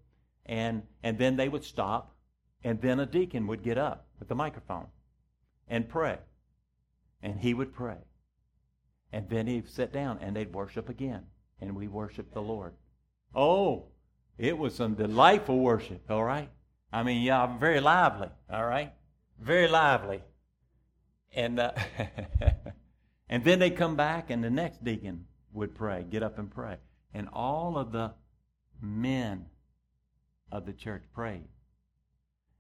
and 0.46 0.84
and 1.04 1.18
then 1.18 1.36
they 1.36 1.50
would 1.50 1.64
stop, 1.64 2.16
and 2.64 2.82
then 2.82 3.00
a 3.00 3.06
deacon 3.06 3.48
would 3.48 3.64
get 3.64 3.78
up 3.78 4.08
with 4.20 4.28
the 4.28 4.36
microphone 4.36 4.88
and 5.68 5.88
pray. 5.88 6.18
And 7.22 7.40
he 7.40 7.54
would 7.54 7.74
pray. 7.74 7.98
And 9.12 9.30
then 9.30 9.48
he'd 9.48 9.70
sit 9.70 9.94
down 9.94 10.20
and 10.22 10.36
they'd 10.36 10.54
worship 10.54 10.90
again. 10.90 11.24
And 11.60 11.76
we 11.76 11.88
worshiped 11.88 12.34
the 12.34 12.42
Lord. 12.42 12.74
Oh, 13.34 13.86
it 14.38 14.58
was 14.58 14.76
some 14.76 14.94
delightful 14.94 15.60
worship, 15.60 16.10
all 16.10 16.24
right? 16.24 16.50
I 16.92 17.04
mean, 17.04 17.24
yeah, 17.24 17.58
very 17.58 17.80
lively, 17.80 18.30
all 18.52 18.66
right? 18.66 18.94
Very 19.40 19.68
lively. 19.68 20.24
And, 21.34 21.60
uh, 21.60 21.72
and 23.30 23.44
then 23.44 23.60
they'd 23.60 23.76
come 23.76 23.96
back, 23.96 24.30
and 24.30 24.44
the 24.44 24.50
next 24.50 24.84
deacon 24.84 25.26
would 25.52 25.76
pray, 25.76 26.06
get 26.10 26.24
up 26.24 26.38
and 26.38 26.50
pray. 26.50 26.78
And 27.14 27.30
all 27.32 27.78
of 27.78 27.92
the 27.92 28.14
men 28.82 29.46
of 30.52 30.66
the 30.66 30.74
church 30.74 31.04
prayed. 31.14 31.48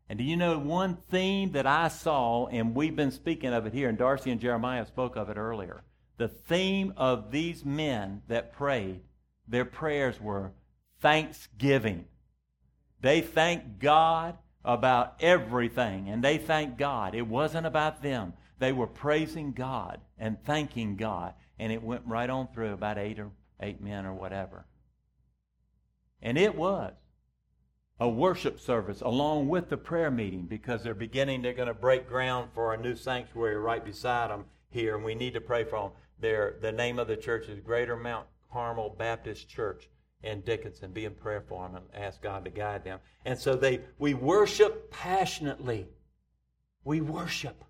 And 0.09 0.17
do 0.17 0.23
you 0.23 0.37
know 0.37 0.57
one 0.57 0.97
theme 1.09 1.51
that 1.51 1.67
I 1.67 1.89
saw, 1.89 2.47
and 2.47 2.73
we've 2.73 2.95
been 2.95 3.11
speaking 3.11 3.53
of 3.53 3.65
it 3.65 3.73
here, 3.73 3.89
and 3.89 3.97
Darcy 3.97 4.31
and 4.31 4.39
Jeremiah 4.39 4.85
spoke 4.85 5.17
of 5.17 5.29
it 5.29 5.37
earlier. 5.37 5.83
The 6.17 6.29
theme 6.29 6.93
of 6.95 7.31
these 7.31 7.65
men 7.65 8.21
that 8.27 8.53
prayed, 8.53 9.01
their 9.47 9.65
prayers 9.65 10.19
were 10.19 10.53
thanksgiving. 11.01 12.05
They 13.01 13.21
thanked 13.21 13.79
God 13.79 14.37
about 14.63 15.15
everything, 15.19 16.09
and 16.09 16.23
they 16.23 16.37
thanked 16.37 16.77
God. 16.77 17.13
It 17.13 17.27
wasn't 17.27 17.67
about 17.67 18.01
them. 18.01 18.33
They 18.59 18.71
were 18.71 18.87
praising 18.87 19.51
God 19.51 19.99
and 20.17 20.43
thanking 20.43 20.95
God, 20.95 21.33
and 21.59 21.71
it 21.71 21.83
went 21.83 22.01
right 22.05 22.29
on 22.29 22.47
through 22.47 22.73
about 22.73 22.97
eight 22.97 23.19
or 23.19 23.29
eight 23.61 23.81
men 23.81 24.05
or 24.05 24.13
whatever. 24.13 24.65
And 26.21 26.37
it 26.37 26.55
was 26.55 26.93
a 27.99 28.07
worship 28.07 28.59
service 28.59 29.01
along 29.01 29.47
with 29.47 29.69
the 29.69 29.77
prayer 29.77 30.11
meeting 30.11 30.45
because 30.45 30.83
they're 30.83 30.93
beginning, 30.93 31.41
they're 31.41 31.53
going 31.53 31.67
to 31.67 31.73
break 31.73 32.07
ground 32.07 32.49
for 32.53 32.73
a 32.73 32.77
new 32.77 32.95
sanctuary 32.95 33.57
right 33.57 33.83
beside 33.83 34.29
them 34.29 34.45
here, 34.69 34.95
and 34.95 35.05
we 35.05 35.15
need 35.15 35.33
to 35.33 35.41
pray 35.41 35.63
for 35.63 35.81
them. 35.81 35.91
Their, 36.19 36.55
the 36.61 36.71
name 36.71 36.99
of 36.99 37.07
the 37.07 37.17
church 37.17 37.47
is 37.47 37.59
Greater 37.59 37.95
Mount 37.95 38.27
Carmel 38.51 38.95
Baptist 38.97 39.49
Church 39.49 39.89
in 40.23 40.41
Dickinson. 40.41 40.91
Be 40.91 41.05
in 41.05 41.13
prayer 41.13 41.43
for 41.47 41.67
them 41.67 41.75
and 41.75 42.03
ask 42.03 42.21
God 42.21 42.45
to 42.45 42.51
guide 42.51 42.83
them. 42.83 42.99
And 43.25 43.37
so 43.37 43.55
they, 43.55 43.81
we 43.99 44.13
worship 44.13 44.91
passionately. 44.91 45.87
We 46.83 47.01
worship. 47.01 47.63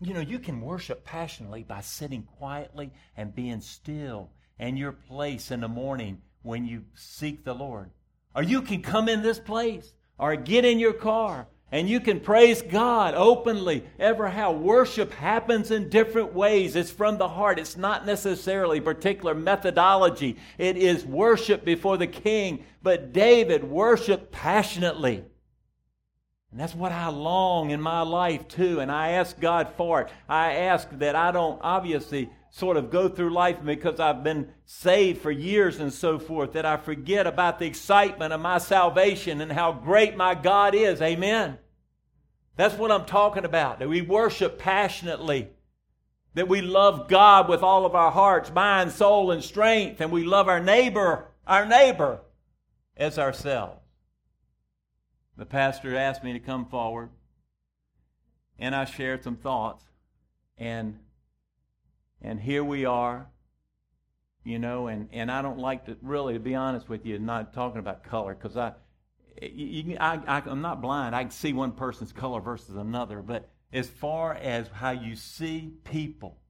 You 0.00 0.14
know, 0.14 0.20
you 0.20 0.38
can 0.38 0.60
worship 0.60 1.04
passionately 1.04 1.62
by 1.64 1.80
sitting 1.80 2.22
quietly 2.22 2.92
and 3.16 3.34
being 3.34 3.60
still 3.60 4.30
and 4.60 4.78
your 4.78 4.92
place 4.92 5.50
in 5.50 5.62
the 5.62 5.68
morning 5.68 6.20
when 6.42 6.66
you 6.66 6.84
seek 6.94 7.42
the 7.44 7.54
Lord. 7.54 7.90
Or 8.36 8.42
you 8.44 8.62
can 8.62 8.82
come 8.82 9.08
in 9.08 9.22
this 9.22 9.40
place 9.40 9.92
or 10.18 10.36
get 10.36 10.64
in 10.64 10.78
your 10.78 10.92
car 10.92 11.48
and 11.72 11.88
you 11.88 11.98
can 12.00 12.20
praise 12.20 12.62
God 12.62 13.14
openly. 13.14 13.84
Ever 13.98 14.28
how 14.28 14.52
worship 14.52 15.12
happens 15.12 15.70
in 15.70 15.88
different 15.88 16.34
ways. 16.34 16.76
It's 16.76 16.90
from 16.90 17.16
the 17.16 17.28
heart. 17.28 17.58
It's 17.58 17.76
not 17.76 18.06
necessarily 18.06 18.80
particular 18.80 19.34
methodology. 19.34 20.36
It 20.58 20.76
is 20.76 21.06
worship 21.06 21.64
before 21.64 21.96
the 21.96 22.06
king. 22.06 22.64
But 22.82 23.12
David 23.12 23.64
worshiped 23.64 24.30
passionately. 24.30 25.24
And 26.50 26.58
that's 26.58 26.74
what 26.74 26.90
I 26.90 27.08
long 27.08 27.70
in 27.70 27.80
my 27.80 28.02
life 28.02 28.48
too. 28.48 28.80
And 28.80 28.90
I 28.90 29.10
ask 29.12 29.38
God 29.38 29.72
for 29.76 30.02
it. 30.02 30.10
I 30.28 30.54
ask 30.54 30.88
that 30.98 31.14
I 31.14 31.30
don't 31.30 31.60
obviously 31.62 32.30
sort 32.50 32.76
of 32.76 32.90
go 32.90 33.08
through 33.08 33.30
life 33.30 33.58
because 33.64 34.00
I've 34.00 34.24
been 34.24 34.52
saved 34.64 35.22
for 35.22 35.30
years 35.30 35.78
and 35.78 35.92
so 35.92 36.18
forth, 36.18 36.52
that 36.52 36.66
I 36.66 36.76
forget 36.76 37.26
about 37.26 37.58
the 37.58 37.66
excitement 37.66 38.32
of 38.32 38.40
my 38.40 38.58
salvation 38.58 39.40
and 39.40 39.52
how 39.52 39.72
great 39.72 40.16
my 40.16 40.34
God 40.34 40.74
is. 40.74 41.00
Amen. 41.00 41.58
That's 42.56 42.74
what 42.74 42.90
I'm 42.90 43.04
talking 43.04 43.44
about. 43.44 43.78
That 43.78 43.88
we 43.88 44.02
worship 44.02 44.58
passionately. 44.58 45.48
That 46.34 46.48
we 46.48 46.60
love 46.60 47.08
God 47.08 47.48
with 47.48 47.62
all 47.62 47.86
of 47.86 47.94
our 47.94 48.10
hearts, 48.10 48.52
mind, 48.52 48.92
soul, 48.92 49.30
and 49.30 49.42
strength. 49.42 50.00
And 50.00 50.10
we 50.10 50.24
love 50.24 50.48
our 50.48 50.60
neighbor, 50.60 51.28
our 51.46 51.64
neighbor, 51.64 52.20
as 52.96 53.18
ourselves. 53.18 53.80
The 55.36 55.46
pastor 55.46 55.96
asked 55.96 56.22
me 56.22 56.32
to 56.32 56.40
come 56.40 56.66
forward. 56.66 57.10
And 58.58 58.74
I 58.74 58.84
shared 58.84 59.24
some 59.24 59.36
thoughts. 59.36 59.84
And 60.58 60.98
and 62.22 62.40
here 62.40 62.62
we 62.62 62.84
are, 62.84 63.28
you 64.44 64.58
know, 64.58 64.88
and, 64.88 65.08
and 65.12 65.30
I 65.30 65.42
don't 65.42 65.58
like 65.58 65.86
to 65.86 65.96
really, 66.02 66.34
to 66.34 66.40
be 66.40 66.54
honest 66.54 66.88
with 66.88 67.06
you, 67.06 67.18
not 67.18 67.52
talking 67.52 67.78
about 67.78 68.04
color 68.04 68.34
because 68.34 68.56
I, 68.56 68.72
I, 69.42 70.20
I, 70.26 70.42
I'm 70.46 70.60
not 70.60 70.82
blind. 70.82 71.14
I 71.14 71.22
can 71.22 71.30
see 71.30 71.52
one 71.52 71.72
person's 71.72 72.12
color 72.12 72.40
versus 72.40 72.76
another. 72.76 73.22
But 73.22 73.50
as 73.72 73.88
far 73.88 74.34
as 74.34 74.68
how 74.68 74.90
you 74.90 75.16
see 75.16 75.72
people, 75.84 76.40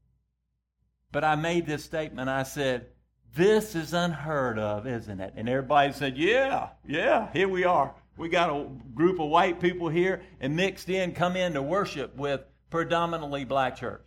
but 1.12 1.24
I 1.24 1.35
made 1.35 1.66
this 1.66 1.85
statement. 1.85 2.28
I 2.28 2.44
said, 2.44 2.87
This 3.35 3.74
is 3.74 3.92
unheard 3.92 4.59
of, 4.59 4.87
isn't 4.87 5.20
it? 5.20 5.35
And 5.37 5.48
everybody 5.48 5.92
said, 5.92 6.16
Yeah, 6.16 6.70
yeah, 6.87 7.30
here 7.33 7.48
we 7.48 7.64
are. 7.64 7.94
We 8.16 8.28
got 8.28 8.50
a 8.50 8.68
group 8.94 9.18
of 9.18 9.30
white 9.30 9.61
people 9.61 9.88
here 9.88 10.22
and 10.40 10.54
mixed 10.54 10.88
in, 10.88 11.12
come 11.12 11.37
in 11.37 11.54
to 11.54 11.62
worship 11.62 12.16
with 12.16 12.42
predominantly 12.70 13.44
black 13.44 13.76
church. 13.76 14.04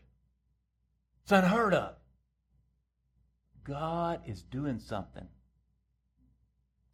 It's 1.23 1.31
unheard 1.31 1.73
of. 1.73 1.95
God 3.63 4.21
is 4.27 4.43
doing 4.43 4.79
something. 4.79 5.27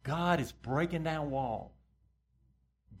God 0.02 0.40
is 0.40 0.52
breaking 0.52 1.02
down 1.02 1.30
walls. 1.30 1.72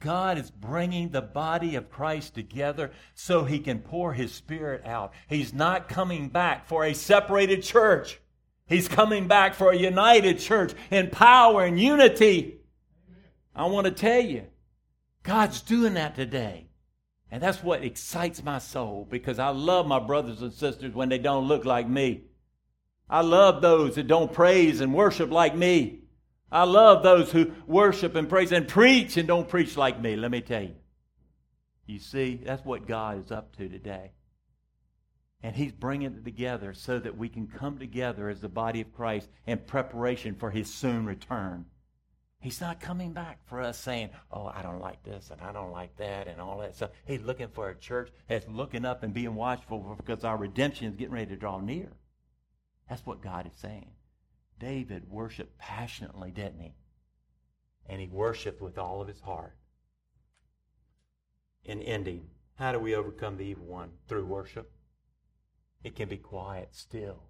God 0.00 0.38
is 0.38 0.50
bringing 0.50 1.10
the 1.10 1.22
body 1.22 1.76
of 1.76 1.90
Christ 1.90 2.34
together 2.34 2.90
so 3.14 3.44
he 3.44 3.60
can 3.60 3.80
pour 3.80 4.14
his 4.14 4.32
spirit 4.32 4.84
out. 4.84 5.12
He's 5.28 5.52
not 5.52 5.88
coming 5.88 6.30
back 6.30 6.66
for 6.66 6.84
a 6.84 6.94
separated 6.94 7.62
church. 7.62 8.18
He's 8.66 8.88
coming 8.88 9.28
back 9.28 9.54
for 9.54 9.70
a 9.70 9.76
united 9.76 10.38
church 10.38 10.72
in 10.90 11.10
power 11.10 11.64
and 11.64 11.78
unity. 11.78 12.60
I 13.54 13.66
want 13.66 13.86
to 13.86 13.92
tell 13.92 14.20
you, 14.20 14.46
God's 15.22 15.60
doing 15.60 15.94
that 15.94 16.14
today. 16.14 16.69
And 17.30 17.42
that's 17.42 17.62
what 17.62 17.84
excites 17.84 18.42
my 18.42 18.58
soul 18.58 19.06
because 19.08 19.38
I 19.38 19.50
love 19.50 19.86
my 19.86 20.00
brothers 20.00 20.42
and 20.42 20.52
sisters 20.52 20.94
when 20.94 21.08
they 21.08 21.18
don't 21.18 21.46
look 21.46 21.64
like 21.64 21.88
me. 21.88 22.22
I 23.08 23.20
love 23.22 23.62
those 23.62 23.94
that 23.96 24.06
don't 24.06 24.32
praise 24.32 24.80
and 24.80 24.94
worship 24.94 25.30
like 25.30 25.54
me. 25.54 26.00
I 26.50 26.64
love 26.64 27.02
those 27.02 27.30
who 27.30 27.52
worship 27.66 28.16
and 28.16 28.28
praise 28.28 28.50
and 28.50 28.66
preach 28.66 29.16
and 29.16 29.28
don't 29.28 29.48
preach 29.48 29.76
like 29.76 30.00
me, 30.00 30.16
let 30.16 30.30
me 30.30 30.40
tell 30.40 30.62
you. 30.62 30.74
You 31.86 31.98
see, 31.98 32.40
that's 32.44 32.64
what 32.64 32.86
God 32.86 33.24
is 33.24 33.30
up 33.30 33.56
to 33.56 33.68
today. 33.68 34.12
And 35.42 35.56
He's 35.56 35.72
bringing 35.72 36.12
it 36.12 36.24
together 36.24 36.74
so 36.74 36.98
that 36.98 37.16
we 37.16 37.28
can 37.28 37.46
come 37.46 37.78
together 37.78 38.28
as 38.28 38.40
the 38.40 38.48
body 38.48 38.80
of 38.80 38.92
Christ 38.92 39.28
in 39.46 39.58
preparation 39.58 40.34
for 40.34 40.50
His 40.50 40.72
soon 40.72 41.06
return. 41.06 41.66
He's 42.40 42.60
not 42.60 42.80
coming 42.80 43.12
back 43.12 43.38
for 43.44 43.60
us 43.60 43.78
saying, 43.78 44.10
oh, 44.32 44.46
I 44.46 44.62
don't 44.62 44.80
like 44.80 45.02
this 45.02 45.30
and 45.30 45.42
I 45.42 45.52
don't 45.52 45.72
like 45.72 45.94
that 45.96 46.26
and 46.26 46.40
all 46.40 46.58
that 46.58 46.74
stuff. 46.74 46.90
He's 47.04 47.20
looking 47.20 47.48
for 47.48 47.68
a 47.68 47.74
church 47.76 48.10
that's 48.28 48.48
looking 48.48 48.86
up 48.86 49.02
and 49.02 49.12
being 49.12 49.34
watchful 49.34 49.94
because 49.98 50.24
our 50.24 50.38
redemption 50.38 50.88
is 50.88 50.96
getting 50.96 51.12
ready 51.12 51.26
to 51.26 51.36
draw 51.36 51.60
near. 51.60 51.92
That's 52.88 53.04
what 53.04 53.20
God 53.20 53.46
is 53.46 53.60
saying. 53.60 53.90
David 54.58 55.10
worshiped 55.10 55.58
passionately, 55.58 56.30
didn't 56.30 56.60
he? 56.60 56.74
And 57.86 58.00
he 58.00 58.08
worshiped 58.08 58.62
with 58.62 58.78
all 58.78 59.02
of 59.02 59.08
his 59.08 59.20
heart. 59.20 59.56
In 61.64 61.82
ending, 61.82 62.26
how 62.54 62.72
do 62.72 62.78
we 62.78 62.94
overcome 62.94 63.36
the 63.36 63.44
evil 63.44 63.66
one? 63.66 63.90
Through 64.08 64.24
worship. 64.24 64.72
It 65.84 65.94
can 65.94 66.08
be 66.08 66.16
quiet, 66.16 66.70
still. 66.72 67.24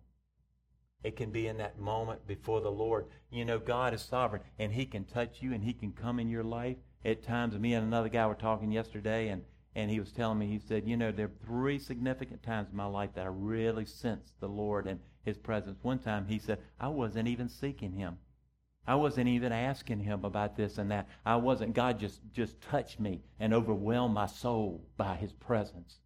It 1.03 1.17
can 1.17 1.31
be 1.31 1.47
in 1.47 1.57
that 1.59 1.79
moment 1.79 2.27
before 2.27 2.61
the 2.61 2.71
Lord. 2.71 3.07
You 3.31 3.45
know, 3.45 3.59
God 3.59 3.95
is 3.95 4.03
sovereign, 4.03 4.43
and 4.59 4.73
He 4.73 4.87
can 4.87 5.05
touch 5.05 5.41
you, 5.41 5.53
and 5.53 5.65
He 5.65 5.73
can 5.73 5.93
come 5.93 6.21
in 6.21 6.29
your 6.29 6.45
life. 6.45 6.77
At 7.05 7.23
times, 7.23 7.59
me 7.59 7.75
and 7.75 7.87
another 7.87 8.09
guy 8.09 8.27
were 8.27 8.35
talking 8.35 8.71
yesterday, 8.71 9.29
and, 9.29 9.43
and 9.75 9.91
he 9.91 9.99
was 9.99 10.13
telling 10.13 10.39
me, 10.39 10.47
he 10.47 10.59
said, 10.59 10.87
You 10.87 10.97
know, 10.97 11.11
there 11.11 11.27
are 11.27 11.47
three 11.47 11.79
significant 11.79 12.43
times 12.43 12.69
in 12.71 12.77
my 12.77 12.85
life 12.85 13.15
that 13.15 13.25
I 13.25 13.31
really 13.31 13.87
sensed 13.87 14.39
the 14.41 14.49
Lord 14.49 14.87
and 14.87 15.01
His 15.23 15.39
presence. 15.39 15.79
One 15.83 15.99
time, 15.99 16.27
he 16.27 16.39
said, 16.39 16.59
I 16.79 16.89
wasn't 16.89 17.29
even 17.29 17.49
seeking 17.49 17.93
Him. 17.93 18.19
I 18.87 18.95
wasn't 18.95 19.29
even 19.29 19.53
asking 19.53 20.01
him 20.01 20.25
about 20.25 20.57
this 20.57 20.79
and 20.79 20.91
that. 20.91 21.09
I 21.25 21.37
wasn't. 21.37 21.75
God 21.75 21.99
just, 21.99 22.21
just 22.33 22.61
touched 22.61 22.99
me 22.99 23.21
and 23.39 23.53
overwhelmed 23.55 24.15
my 24.15 24.27
soul 24.27 24.85
by 24.97 25.17
his 25.17 25.33
presence. 25.33 26.01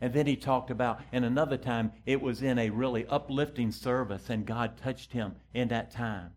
And 0.00 0.12
then 0.12 0.26
he 0.26 0.36
talked 0.36 0.70
about, 0.70 1.00
and 1.12 1.24
another 1.24 1.56
time, 1.56 1.92
it 2.04 2.20
was 2.20 2.42
in 2.42 2.58
a 2.58 2.70
really 2.70 3.06
uplifting 3.06 3.70
service, 3.70 4.28
and 4.28 4.44
God 4.44 4.76
touched 4.76 5.12
him 5.12 5.36
in 5.54 5.68
that 5.68 5.90
time. 5.90 6.32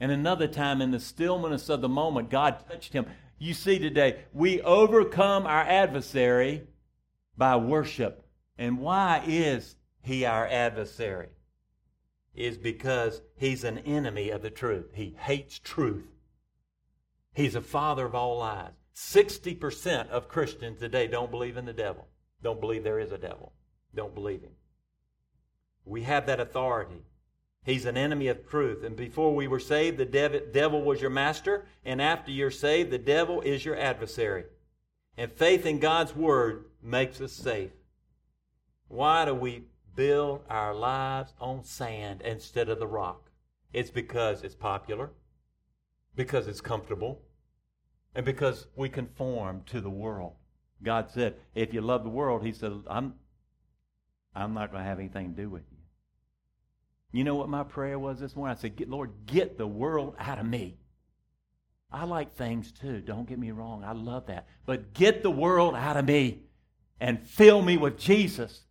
And 0.00 0.10
another 0.10 0.48
time, 0.48 0.80
in 0.80 0.90
the 0.90 1.00
stillness 1.00 1.68
of 1.68 1.80
the 1.80 1.88
moment, 1.88 2.30
God 2.30 2.64
touched 2.68 2.92
him. 2.92 3.06
You 3.38 3.54
see 3.54 3.78
today, 3.78 4.24
we 4.32 4.60
overcome 4.62 5.46
our 5.46 5.62
adversary 5.62 6.66
by 7.36 7.56
worship. 7.56 8.26
And 8.58 8.78
why 8.78 9.22
is 9.26 9.76
he 10.02 10.24
our 10.24 10.46
adversary? 10.46 11.28
Is 12.34 12.58
because 12.58 13.22
he's 13.36 13.64
an 13.64 13.78
enemy 13.78 14.30
of 14.30 14.42
the 14.42 14.50
truth. 14.50 14.90
He 14.94 15.14
hates 15.18 15.58
truth. 15.58 16.06
He's 17.34 17.54
a 17.54 17.60
father 17.60 18.06
of 18.06 18.14
all 18.14 18.38
lies. 18.38 18.72
60% 18.94 20.08
of 20.08 20.28
Christians 20.28 20.80
today 20.80 21.06
don't 21.06 21.30
believe 21.30 21.58
in 21.58 21.66
the 21.66 21.72
devil. 21.74 22.08
Don't 22.46 22.60
believe 22.60 22.84
there 22.84 23.00
is 23.00 23.10
a 23.10 23.18
devil. 23.18 23.52
Don't 23.92 24.14
believe 24.14 24.40
him. 24.40 24.52
We 25.84 26.04
have 26.04 26.26
that 26.26 26.38
authority. 26.38 27.02
He's 27.64 27.86
an 27.86 27.96
enemy 27.96 28.28
of 28.28 28.48
truth. 28.48 28.84
And 28.84 28.94
before 28.94 29.34
we 29.34 29.48
were 29.48 29.58
saved, 29.58 29.98
the 29.98 30.04
devil 30.52 30.84
was 30.84 31.00
your 31.00 31.10
master. 31.10 31.66
And 31.84 32.00
after 32.00 32.30
you're 32.30 32.52
saved, 32.52 32.92
the 32.92 32.98
devil 32.98 33.40
is 33.40 33.64
your 33.64 33.76
adversary. 33.76 34.44
And 35.16 35.32
faith 35.32 35.66
in 35.66 35.80
God's 35.80 36.14
word 36.14 36.66
makes 36.80 37.20
us 37.20 37.32
safe. 37.32 37.72
Why 38.86 39.24
do 39.24 39.34
we 39.34 39.64
build 39.96 40.44
our 40.48 40.72
lives 40.72 41.34
on 41.40 41.64
sand 41.64 42.20
instead 42.20 42.68
of 42.68 42.78
the 42.78 42.86
rock? 42.86 43.28
It's 43.72 43.90
because 43.90 44.44
it's 44.44 44.54
popular, 44.54 45.10
because 46.14 46.46
it's 46.46 46.60
comfortable, 46.60 47.22
and 48.14 48.24
because 48.24 48.68
we 48.76 48.88
conform 48.88 49.62
to 49.66 49.80
the 49.80 49.90
world. 49.90 50.34
God 50.82 51.10
said, 51.10 51.36
if 51.54 51.72
you 51.72 51.80
love 51.80 52.02
the 52.02 52.10
world, 52.10 52.44
He 52.44 52.52
said, 52.52 52.72
I'm, 52.86 53.14
I'm 54.34 54.54
not 54.54 54.70
going 54.70 54.82
to 54.82 54.88
have 54.88 54.98
anything 54.98 55.34
to 55.34 55.42
do 55.42 55.48
with 55.48 55.62
you. 55.70 55.78
You 57.12 57.24
know 57.24 57.34
what 57.34 57.48
my 57.48 57.62
prayer 57.62 57.98
was 57.98 58.20
this 58.20 58.36
morning? 58.36 58.56
I 58.56 58.60
said, 58.60 58.88
Lord, 58.88 59.10
get 59.26 59.56
the 59.56 59.66
world 59.66 60.16
out 60.18 60.38
of 60.38 60.46
me. 60.46 60.76
I 61.90 62.04
like 62.04 62.34
things 62.34 62.72
too. 62.72 63.00
Don't 63.00 63.28
get 63.28 63.38
me 63.38 63.52
wrong. 63.52 63.84
I 63.84 63.92
love 63.92 64.26
that. 64.26 64.46
But 64.66 64.92
get 64.92 65.22
the 65.22 65.30
world 65.30 65.74
out 65.74 65.96
of 65.96 66.04
me 66.04 66.42
and 67.00 67.22
fill 67.22 67.62
me 67.62 67.76
with 67.76 67.98
Jesus. 67.98 68.62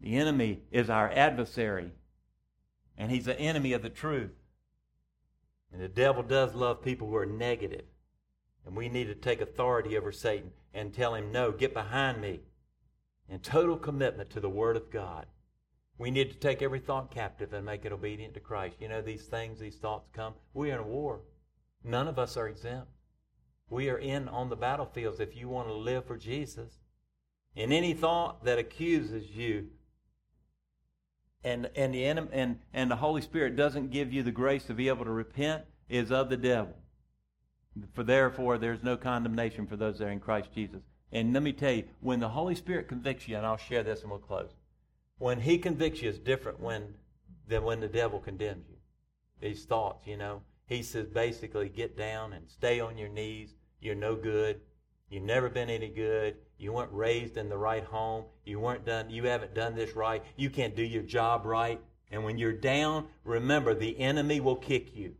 The 0.00 0.16
enemy 0.16 0.62
is 0.70 0.90
our 0.90 1.10
adversary, 1.10 1.92
and 2.98 3.10
he's 3.10 3.26
the 3.26 3.38
enemy 3.38 3.72
of 3.72 3.82
the 3.82 3.88
truth. 3.88 4.32
And 5.72 5.80
the 5.82 5.88
devil 5.88 6.22
does 6.22 6.54
love 6.54 6.82
people 6.82 7.08
who 7.08 7.16
are 7.16 7.26
negative. 7.26 7.84
And 8.66 8.76
we 8.76 8.88
need 8.88 9.06
to 9.06 9.14
take 9.14 9.40
authority 9.40 9.96
over 9.96 10.12
Satan 10.12 10.50
and 10.72 10.92
tell 10.92 11.14
him, 11.14 11.30
no, 11.30 11.52
get 11.52 11.74
behind 11.74 12.20
me. 12.20 12.40
In 13.28 13.40
total 13.40 13.76
commitment 13.76 14.30
to 14.30 14.40
the 14.40 14.48
Word 14.48 14.76
of 14.76 14.90
God. 14.90 15.26
We 15.96 16.10
need 16.10 16.30
to 16.30 16.36
take 16.36 16.60
every 16.60 16.80
thought 16.80 17.10
captive 17.10 17.52
and 17.52 17.64
make 17.64 17.84
it 17.84 17.92
obedient 17.92 18.34
to 18.34 18.40
Christ. 18.40 18.76
You 18.80 18.88
know, 18.88 19.00
these 19.00 19.26
things, 19.26 19.58
these 19.60 19.76
thoughts 19.76 20.08
come. 20.12 20.34
We 20.52 20.70
are 20.70 20.74
in 20.74 20.80
a 20.80 20.88
war. 20.88 21.20
None 21.84 22.08
of 22.08 22.18
us 22.18 22.36
are 22.36 22.48
exempt. 22.48 22.88
We 23.70 23.88
are 23.90 23.98
in 23.98 24.28
on 24.28 24.48
the 24.48 24.56
battlefields 24.56 25.20
if 25.20 25.36
you 25.36 25.48
want 25.48 25.68
to 25.68 25.74
live 25.74 26.04
for 26.04 26.16
Jesus. 26.16 26.80
And 27.56 27.72
any 27.72 27.94
thought 27.94 28.44
that 28.44 28.58
accuses 28.58 29.30
you 29.30 29.68
and, 31.44 31.70
and, 31.76 31.94
the, 31.94 32.04
and, 32.04 32.58
and 32.72 32.90
the 32.90 32.96
Holy 32.96 33.20
Spirit 33.20 33.54
doesn't 33.54 33.90
give 33.90 34.12
you 34.12 34.22
the 34.22 34.32
grace 34.32 34.64
to 34.64 34.74
be 34.74 34.88
able 34.88 35.04
to 35.04 35.10
repent 35.10 35.64
is 35.88 36.10
of 36.10 36.30
the 36.30 36.38
devil. 36.38 36.74
For 37.92 38.04
therefore, 38.04 38.58
there's 38.58 38.82
no 38.82 38.96
condemnation 38.96 39.66
for 39.66 39.76
those 39.76 39.98
that 39.98 40.08
are 40.08 40.10
in 40.10 40.20
Christ 40.20 40.50
Jesus. 40.54 40.82
And 41.12 41.32
let 41.32 41.42
me 41.42 41.52
tell 41.52 41.72
you, 41.72 41.84
when 42.00 42.20
the 42.20 42.28
Holy 42.28 42.54
Spirit 42.54 42.88
convicts 42.88 43.28
you, 43.28 43.36
and 43.36 43.46
I'll 43.46 43.56
share 43.56 43.82
this 43.82 44.02
and 44.02 44.10
we'll 44.10 44.20
close. 44.20 44.50
When 45.18 45.40
He 45.40 45.58
convicts 45.58 46.02
you 46.02 46.08
is 46.08 46.18
different 46.18 46.60
when, 46.60 46.94
than 47.46 47.64
when 47.64 47.80
the 47.80 47.88
devil 47.88 48.18
condemns 48.18 48.68
you. 48.68 48.76
These 49.40 49.64
thoughts, 49.64 50.06
you 50.06 50.16
know. 50.16 50.42
He 50.66 50.82
says 50.82 51.06
basically, 51.08 51.68
get 51.68 51.96
down 51.96 52.32
and 52.32 52.48
stay 52.48 52.80
on 52.80 52.96
your 52.96 53.08
knees. 53.08 53.54
You're 53.80 53.94
no 53.94 54.16
good. 54.16 54.60
You've 55.10 55.24
never 55.24 55.48
been 55.48 55.68
any 55.68 55.88
good. 55.88 56.36
You 56.58 56.72
weren't 56.72 56.92
raised 56.92 57.36
in 57.36 57.48
the 57.48 57.58
right 57.58 57.84
home. 57.84 58.24
You 58.44 58.58
weren't 58.58 58.86
done. 58.86 59.10
You 59.10 59.24
haven't 59.24 59.54
done 59.54 59.74
this 59.74 59.94
right. 59.94 60.22
You 60.36 60.48
can't 60.48 60.74
do 60.74 60.82
your 60.82 61.02
job 61.02 61.44
right. 61.44 61.80
And 62.10 62.24
when 62.24 62.38
you're 62.38 62.52
down, 62.52 63.06
remember 63.24 63.74
the 63.74 63.98
enemy 63.98 64.40
will 64.40 64.56
kick 64.56 64.96
you. 64.96 65.14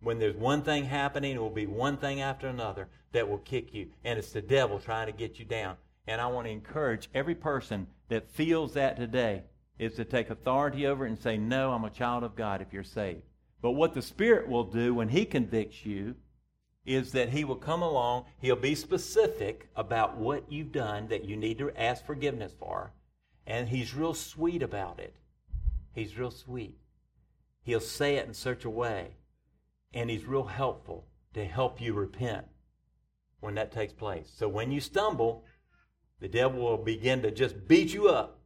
When 0.00 0.18
there's 0.18 0.36
one 0.36 0.62
thing 0.62 0.84
happening, 0.84 1.36
it 1.36 1.40
will 1.40 1.50
be 1.50 1.66
one 1.66 1.96
thing 1.96 2.20
after 2.20 2.46
another 2.46 2.88
that 3.12 3.28
will 3.28 3.38
kick 3.38 3.74
you. 3.74 3.88
And 4.04 4.18
it's 4.18 4.32
the 4.32 4.42
devil 4.42 4.78
trying 4.78 5.06
to 5.06 5.12
get 5.12 5.38
you 5.38 5.44
down. 5.44 5.76
And 6.06 6.20
I 6.20 6.26
want 6.26 6.46
to 6.46 6.52
encourage 6.52 7.10
every 7.14 7.34
person 7.34 7.86
that 8.08 8.30
feels 8.30 8.74
that 8.74 8.96
today 8.96 9.42
is 9.78 9.94
to 9.94 10.04
take 10.04 10.30
authority 10.30 10.86
over 10.86 11.04
it 11.04 11.10
and 11.10 11.18
say, 11.18 11.36
No, 11.36 11.72
I'm 11.72 11.84
a 11.84 11.90
child 11.90 12.24
of 12.24 12.36
God 12.36 12.62
if 12.62 12.72
you're 12.72 12.84
saved. 12.84 13.22
But 13.60 13.72
what 13.72 13.94
the 13.94 14.02
Spirit 14.02 14.48
will 14.48 14.64
do 14.64 14.94
when 14.94 15.08
He 15.08 15.24
convicts 15.24 15.84
you 15.84 16.14
is 16.86 17.12
that 17.12 17.30
He 17.30 17.44
will 17.44 17.56
come 17.56 17.82
along, 17.82 18.24
He'll 18.38 18.56
be 18.56 18.74
specific 18.74 19.68
about 19.76 20.16
what 20.16 20.50
you've 20.50 20.72
done 20.72 21.08
that 21.08 21.24
you 21.24 21.36
need 21.36 21.58
to 21.58 21.70
ask 21.78 22.04
forgiveness 22.04 22.54
for, 22.58 22.92
and 23.46 23.68
He's 23.68 23.94
real 23.94 24.14
sweet 24.14 24.62
about 24.62 24.98
it. 24.98 25.14
He's 25.92 26.16
real 26.16 26.30
sweet. 26.30 26.78
He'll 27.62 27.80
say 27.80 28.16
it 28.16 28.26
in 28.26 28.34
such 28.34 28.64
a 28.64 28.70
way, 28.70 29.17
and 29.92 30.10
He's 30.10 30.24
real 30.24 30.44
helpful 30.44 31.06
to 31.34 31.44
help 31.44 31.80
you 31.80 31.94
repent 31.94 32.46
when 33.40 33.54
that 33.54 33.72
takes 33.72 33.92
place. 33.92 34.30
So 34.34 34.48
when 34.48 34.72
you 34.72 34.80
stumble, 34.80 35.44
the 36.20 36.28
devil 36.28 36.60
will 36.60 36.78
begin 36.78 37.22
to 37.22 37.30
just 37.30 37.68
beat 37.68 37.92
you 37.94 38.08
up, 38.08 38.40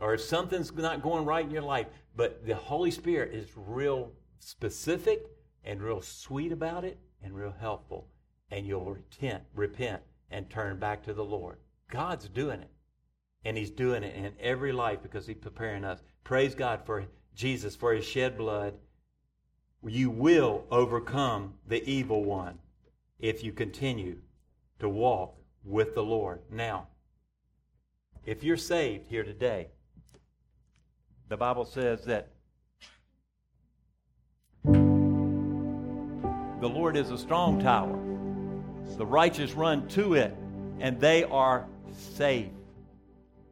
or 0.00 0.14
if 0.14 0.20
something's 0.20 0.72
not 0.72 1.02
going 1.02 1.24
right 1.24 1.44
in 1.44 1.50
your 1.50 1.62
life, 1.62 1.86
but 2.16 2.44
the 2.46 2.54
Holy 2.54 2.90
Spirit 2.90 3.34
is 3.34 3.48
real 3.56 4.12
specific 4.38 5.26
and 5.64 5.80
real 5.80 6.00
sweet 6.00 6.50
about 6.50 6.84
it 6.84 6.98
and 7.22 7.34
real 7.34 7.54
helpful, 7.58 8.08
and 8.50 8.66
you'll 8.66 8.84
repent, 8.84 9.44
repent 9.54 10.02
and 10.30 10.50
turn 10.50 10.78
back 10.78 11.04
to 11.04 11.14
the 11.14 11.24
Lord. 11.24 11.58
God's 11.90 12.28
doing 12.28 12.60
it. 12.60 12.70
And 13.44 13.56
He's 13.56 13.70
doing 13.70 14.02
it 14.02 14.14
in 14.14 14.32
every 14.40 14.72
life 14.72 15.02
because 15.02 15.26
He's 15.26 15.36
preparing 15.36 15.84
us. 15.84 16.00
Praise 16.24 16.54
God 16.54 16.80
for 16.84 17.04
Jesus, 17.34 17.76
for 17.76 17.92
His 17.92 18.04
shed 18.04 18.36
blood. 18.36 18.74
You 19.84 20.10
will 20.10 20.64
overcome 20.70 21.54
the 21.66 21.82
evil 21.88 22.24
one 22.24 22.58
if 23.18 23.42
you 23.42 23.52
continue 23.52 24.18
to 24.78 24.88
walk 24.88 25.34
with 25.64 25.94
the 25.94 26.02
Lord. 26.02 26.40
Now, 26.50 26.88
if 28.24 28.44
you're 28.44 28.56
saved 28.56 29.06
here 29.08 29.24
today, 29.24 29.68
the 31.28 31.36
Bible 31.36 31.64
says 31.64 32.04
that 32.04 32.28
The 36.62 36.68
Lord 36.68 36.96
is 36.96 37.10
a 37.10 37.18
strong 37.18 37.60
tower. 37.60 37.98
The 38.96 39.04
righteous 39.04 39.52
run 39.52 39.88
to 39.88 40.14
it, 40.14 40.32
and 40.78 41.00
they 41.00 41.24
are 41.24 41.66
safe. 41.90 42.52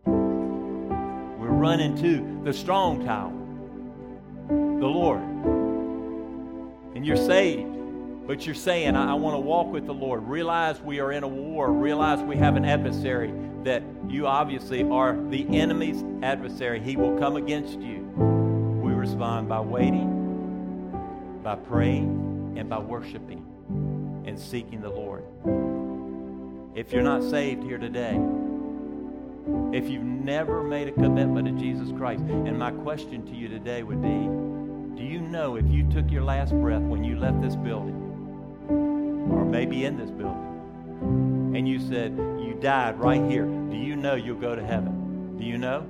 We're 0.04 1.48
running 1.48 1.96
to 2.02 2.40
the 2.44 2.52
strong 2.52 3.04
tower, 3.04 3.32
the 4.48 4.86
Lord. 4.86 5.29
And 6.94 7.06
you're 7.06 7.16
saved, 7.16 8.26
but 8.26 8.44
you're 8.46 8.54
saying, 8.54 8.96
I, 8.96 9.12
I 9.12 9.14
want 9.14 9.34
to 9.34 9.40
walk 9.40 9.68
with 9.68 9.86
the 9.86 9.94
Lord. 9.94 10.24
Realize 10.24 10.80
we 10.80 11.00
are 11.00 11.12
in 11.12 11.22
a 11.22 11.28
war. 11.28 11.72
Realize 11.72 12.20
we 12.20 12.36
have 12.36 12.56
an 12.56 12.64
adversary, 12.64 13.32
that 13.64 13.82
you 14.08 14.26
obviously 14.26 14.82
are 14.82 15.16
the 15.28 15.46
enemy's 15.56 16.02
adversary. 16.22 16.80
He 16.80 16.96
will 16.96 17.18
come 17.18 17.36
against 17.36 17.78
you. 17.80 18.00
We 18.82 18.92
respond 18.92 19.48
by 19.48 19.60
waiting, 19.60 21.40
by 21.42 21.56
praying 21.56 22.54
and 22.56 22.68
by 22.68 22.78
worshiping 22.78 23.46
and 24.26 24.38
seeking 24.38 24.80
the 24.80 24.90
Lord. 24.90 25.24
If 26.74 26.92
you're 26.92 27.02
not 27.02 27.22
saved 27.22 27.62
here 27.62 27.78
today, 27.78 28.18
if 29.72 29.88
you've 29.88 30.04
never 30.04 30.62
made 30.62 30.88
a 30.88 30.92
commitment 30.92 31.46
to 31.46 31.52
Jesus 31.52 31.90
Christ, 31.96 32.22
and 32.22 32.58
my 32.58 32.70
question 32.70 33.24
to 33.26 33.32
you 33.32 33.48
today 33.48 33.82
would 33.82 34.02
be 34.02 34.28
do 34.96 35.02
you 35.02 35.20
know 35.20 35.56
if 35.56 35.66
you 35.68 35.88
took 35.90 36.10
your 36.10 36.22
last 36.22 36.50
breath 36.50 36.82
when 36.82 37.04
you 37.04 37.18
left 37.18 37.40
this 37.40 37.56
building, 37.56 37.96
or 38.68 39.44
maybe 39.44 39.84
in 39.84 39.96
this 39.96 40.10
building, 40.10 41.54
and 41.56 41.68
you 41.68 41.80
said 41.80 42.12
you 42.16 42.56
died 42.60 42.98
right 42.98 43.22
here, 43.30 43.44
do 43.44 43.76
you 43.76 43.96
know 43.96 44.14
you'll 44.14 44.40
go 44.40 44.54
to 44.54 44.64
heaven? 44.64 45.36
Do 45.38 45.44
you 45.44 45.58
know? 45.58 45.86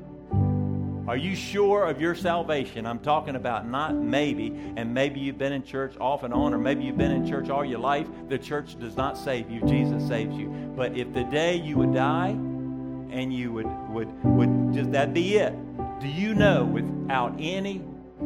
Are 1.09 1.17
you 1.17 1.35
sure 1.35 1.87
of 1.87 2.01
your 2.01 2.15
salvation? 2.15 2.87
I'm 2.87 3.01
talking 3.01 3.35
about 3.35 3.69
not 3.69 3.97
maybe, 3.97 4.55
and 4.77 4.95
maybe 4.95 5.19
you've 5.19 5.39
been 5.39 5.53
in 5.53 5.65
church 5.65 5.97
off 5.99 6.23
and 6.23 6.33
on, 6.33 6.55
or 6.55 6.59
maybe 6.59 6.85
you've 6.85 6.99
been 6.99 7.11
in 7.11 7.29
church 7.29 7.51
all 7.51 7.65
your 7.65 7.81
life. 7.81 8.07
The 8.29 8.39
church 8.39 8.79
does 8.79 8.97
not 8.97 9.19
save 9.19 9.51
you, 9.51 9.61
Jesus 9.63 10.07
saves 10.07 10.37
you. 10.37 10.49
But 10.77 10.97
if 10.97 11.13
the 11.13 11.25
day 11.25 11.57
you 11.57 11.77
would 11.79 11.93
die 11.93 12.29
and 12.29 13.33
you 13.33 13.51
would, 13.53 13.67
would, 13.89 14.25
would 14.25 14.73
just 14.73 14.93
that 14.93 15.13
be 15.13 15.35
it, 15.37 15.53
do 16.01 16.07
you 16.07 16.33
know 16.33 16.65
without 16.65 17.35
any 17.41 17.83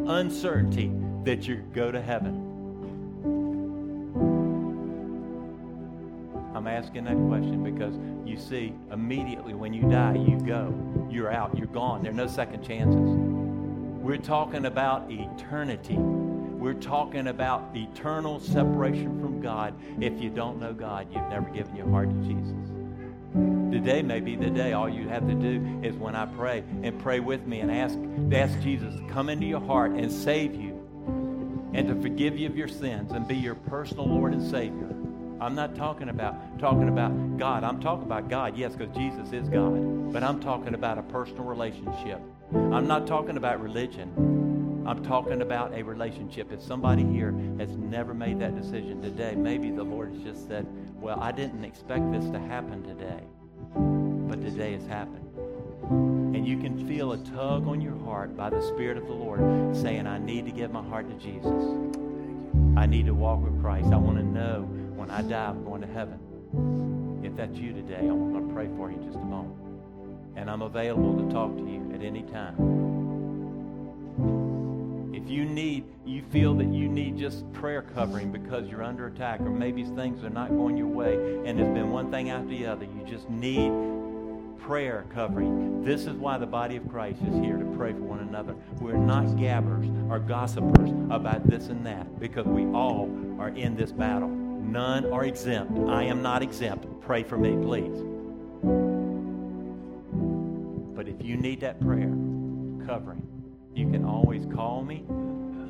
uncertainty 0.06 0.92
that 1.24 1.48
you 1.48 1.56
go 1.74 1.90
to 1.90 2.00
heaven? 2.00 2.40
I'm 6.54 6.66
asking 6.66 7.04
that 7.04 7.16
question 7.28 7.62
because 7.62 7.94
you 8.26 8.38
see, 8.38 8.72
immediately 8.92 9.54
when 9.54 9.74
you 9.74 9.82
die, 9.90 10.14
you 10.14 10.38
go. 10.40 10.72
You're 11.10 11.30
out. 11.30 11.56
You're 11.58 11.66
gone. 11.66 12.02
There 12.02 12.10
are 12.10 12.14
no 12.14 12.26
second 12.26 12.62
chances. 12.62 13.00
We're 13.00 14.16
talking 14.16 14.66
about 14.66 15.10
eternity. 15.10 15.96
We're 15.96 16.74
talking 16.74 17.28
about 17.28 17.70
eternal 17.74 18.40
separation 18.40 19.20
from 19.20 19.40
God. 19.40 19.74
If 20.00 20.20
you 20.20 20.30
don't 20.30 20.60
know 20.60 20.72
God, 20.72 21.08
you've 21.12 21.28
never 21.28 21.48
given 21.50 21.76
your 21.76 21.88
heart 21.90 22.08
to 22.08 22.16
Jesus. 22.26 22.73
Today 23.34 24.02
may 24.02 24.20
be 24.20 24.36
the 24.36 24.50
day. 24.50 24.72
All 24.72 24.88
you 24.88 25.08
have 25.08 25.26
to 25.26 25.34
do 25.34 25.80
is 25.82 25.96
when 25.96 26.14
I 26.14 26.26
pray 26.26 26.62
and 26.82 26.98
pray 27.00 27.18
with 27.18 27.46
me 27.46 27.60
and 27.60 27.70
ask, 27.70 27.98
ask 28.32 28.60
Jesus 28.60 28.94
to 28.94 29.06
come 29.08 29.28
into 29.28 29.46
your 29.46 29.60
heart 29.60 29.90
and 29.92 30.10
save 30.10 30.54
you 30.54 30.72
and 31.74 31.88
to 31.88 32.00
forgive 32.00 32.38
you 32.38 32.46
of 32.46 32.56
your 32.56 32.68
sins 32.68 33.10
and 33.10 33.26
be 33.26 33.34
your 33.34 33.56
personal 33.56 34.06
Lord 34.06 34.32
and 34.32 34.48
Savior. 34.48 34.88
I'm 35.40 35.56
not 35.56 35.74
talking 35.74 36.08
about 36.08 36.60
talking 36.60 36.88
about 36.88 37.36
God. 37.36 37.64
I'm 37.64 37.80
talking 37.80 38.04
about 38.04 38.28
God, 38.28 38.56
yes, 38.56 38.76
because 38.76 38.96
Jesus 38.96 39.32
is 39.32 39.48
God. 39.48 40.12
But 40.12 40.22
I'm 40.22 40.38
talking 40.38 40.74
about 40.74 40.98
a 40.98 41.02
personal 41.02 41.42
relationship. 41.42 42.20
I'm 42.54 42.86
not 42.86 43.08
talking 43.08 43.36
about 43.36 43.60
religion. 43.60 44.33
I'm 44.86 45.02
talking 45.02 45.40
about 45.40 45.72
a 45.72 45.82
relationship. 45.82 46.52
If 46.52 46.62
somebody 46.62 47.04
here 47.04 47.32
has 47.58 47.70
never 47.70 48.12
made 48.12 48.38
that 48.40 48.54
decision 48.54 49.00
today, 49.00 49.34
maybe 49.34 49.70
the 49.70 49.82
Lord 49.82 50.12
has 50.12 50.22
just 50.22 50.46
said, 50.46 50.66
Well, 51.00 51.18
I 51.20 51.32
didn't 51.32 51.64
expect 51.64 52.12
this 52.12 52.24
to 52.30 52.38
happen 52.38 52.82
today, 52.82 53.22
but 54.28 54.42
today 54.42 54.72
has 54.72 54.86
happened. 54.86 55.24
And 56.36 56.46
you 56.46 56.58
can 56.58 56.86
feel 56.86 57.12
a 57.12 57.18
tug 57.18 57.66
on 57.66 57.80
your 57.80 57.96
heart 58.04 58.36
by 58.36 58.50
the 58.50 58.60
Spirit 58.60 58.98
of 58.98 59.06
the 59.06 59.12
Lord 59.12 59.74
saying, 59.74 60.06
I 60.06 60.18
need 60.18 60.44
to 60.46 60.52
give 60.52 60.70
my 60.70 60.82
heart 60.82 61.08
to 61.08 61.14
Jesus. 61.14 61.64
I 62.76 62.84
need 62.84 63.06
to 63.06 63.14
walk 63.14 63.42
with 63.42 63.58
Christ. 63.62 63.86
I 63.90 63.96
want 63.96 64.18
to 64.18 64.24
know 64.24 64.62
when 64.94 65.10
I 65.10 65.22
die, 65.22 65.46
I'm 65.46 65.64
going 65.64 65.80
to 65.80 65.86
heaven. 65.86 67.20
If 67.24 67.36
that's 67.36 67.56
you 67.56 67.72
today, 67.72 68.00
I'm 68.00 68.32
going 68.32 68.48
to 68.48 68.54
pray 68.54 68.68
for 68.76 68.90
you 68.90 68.98
in 68.98 69.04
just 69.04 69.16
a 69.16 69.24
moment. 69.24 69.56
And 70.36 70.50
I'm 70.50 70.62
available 70.62 71.16
to 71.24 71.32
talk 71.32 71.56
to 71.56 71.62
you 71.62 71.90
at 71.94 72.02
any 72.02 72.22
time. 72.22 72.83
If 75.24 75.30
you 75.30 75.46
need, 75.46 75.84
you 76.04 76.22
feel 76.30 76.52
that 76.56 76.66
you 76.66 76.86
need 76.86 77.16
just 77.16 77.50
prayer 77.54 77.80
covering 77.80 78.30
because 78.30 78.68
you're 78.68 78.82
under 78.82 79.06
attack, 79.06 79.40
or 79.40 79.48
maybe 79.48 79.82
things 79.82 80.22
are 80.22 80.28
not 80.28 80.50
going 80.50 80.76
your 80.76 80.86
way, 80.86 81.14
and 81.46 81.58
there's 81.58 81.72
been 81.72 81.90
one 81.90 82.10
thing 82.10 82.28
after 82.28 82.50
the 82.50 82.66
other, 82.66 82.84
you 82.84 83.06
just 83.08 83.30
need 83.30 83.72
prayer 84.58 85.06
covering. 85.14 85.82
This 85.82 86.02
is 86.02 86.12
why 86.12 86.36
the 86.36 86.44
body 86.44 86.76
of 86.76 86.86
Christ 86.90 87.22
is 87.22 87.34
here 87.42 87.56
to 87.56 87.64
pray 87.74 87.92
for 87.94 88.00
one 88.00 88.18
another. 88.18 88.54
We're 88.80 88.98
not 88.98 89.38
gabbers 89.38 89.86
or 90.10 90.18
gossipers 90.18 90.90
about 91.10 91.48
this 91.48 91.68
and 91.68 91.86
that 91.86 92.20
because 92.20 92.44
we 92.44 92.66
all 92.66 93.08
are 93.38 93.48
in 93.48 93.76
this 93.76 93.92
battle. 93.92 94.28
None 94.28 95.10
are 95.10 95.24
exempt. 95.24 95.88
I 95.88 96.02
am 96.02 96.20
not 96.20 96.42
exempt. 96.42 96.86
Pray 97.00 97.22
for 97.22 97.38
me, 97.38 97.56
please. 97.64 97.96
But 100.94 101.08
if 101.08 101.24
you 101.24 101.38
need 101.38 101.62
that 101.62 101.80
prayer 101.80 102.12
covering, 102.86 103.26
you 103.74 103.90
can 103.90 104.04
always 104.04 104.46
call 104.54 104.82
me, 104.82 105.04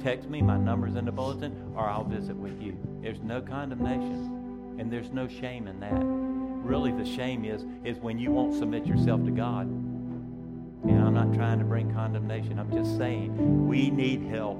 text 0.03 0.29
me, 0.29 0.43
my 0.43 0.59
number's 0.59 0.95
in 0.95 1.07
the 1.07 1.12
bulletin, 1.12 1.73
or 1.75 1.88
I'll 1.88 2.05
visit 2.05 2.37
with 2.37 2.61
you. 2.61 2.77
There's 3.01 3.21
no 3.21 3.40
condemnation, 3.40 4.77
and 4.79 4.93
there's 4.93 5.11
no 5.11 5.27
shame 5.27 5.67
in 5.67 5.81
that. 5.81 5.95
Really, 5.95 6.93
the 6.93 7.05
shame 7.05 7.45
is, 7.45 7.64
is 7.85 7.99
when 7.99 8.19
you 8.19 8.31
won't 8.31 8.55
submit 8.55 8.87
yourself 8.87 9.25
to 9.25 9.31
God. 9.31 9.67
And 9.67 11.01
I'm 11.01 11.14
not 11.14 11.33
trying 11.33 11.59
to 11.61 11.64
bring 11.64 11.93
condemnation. 11.95 12.59
I'm 12.59 12.71
just 12.71 12.99
saying 12.99 13.67
we 13.67 13.90
need 13.90 14.23
help. 14.25 14.59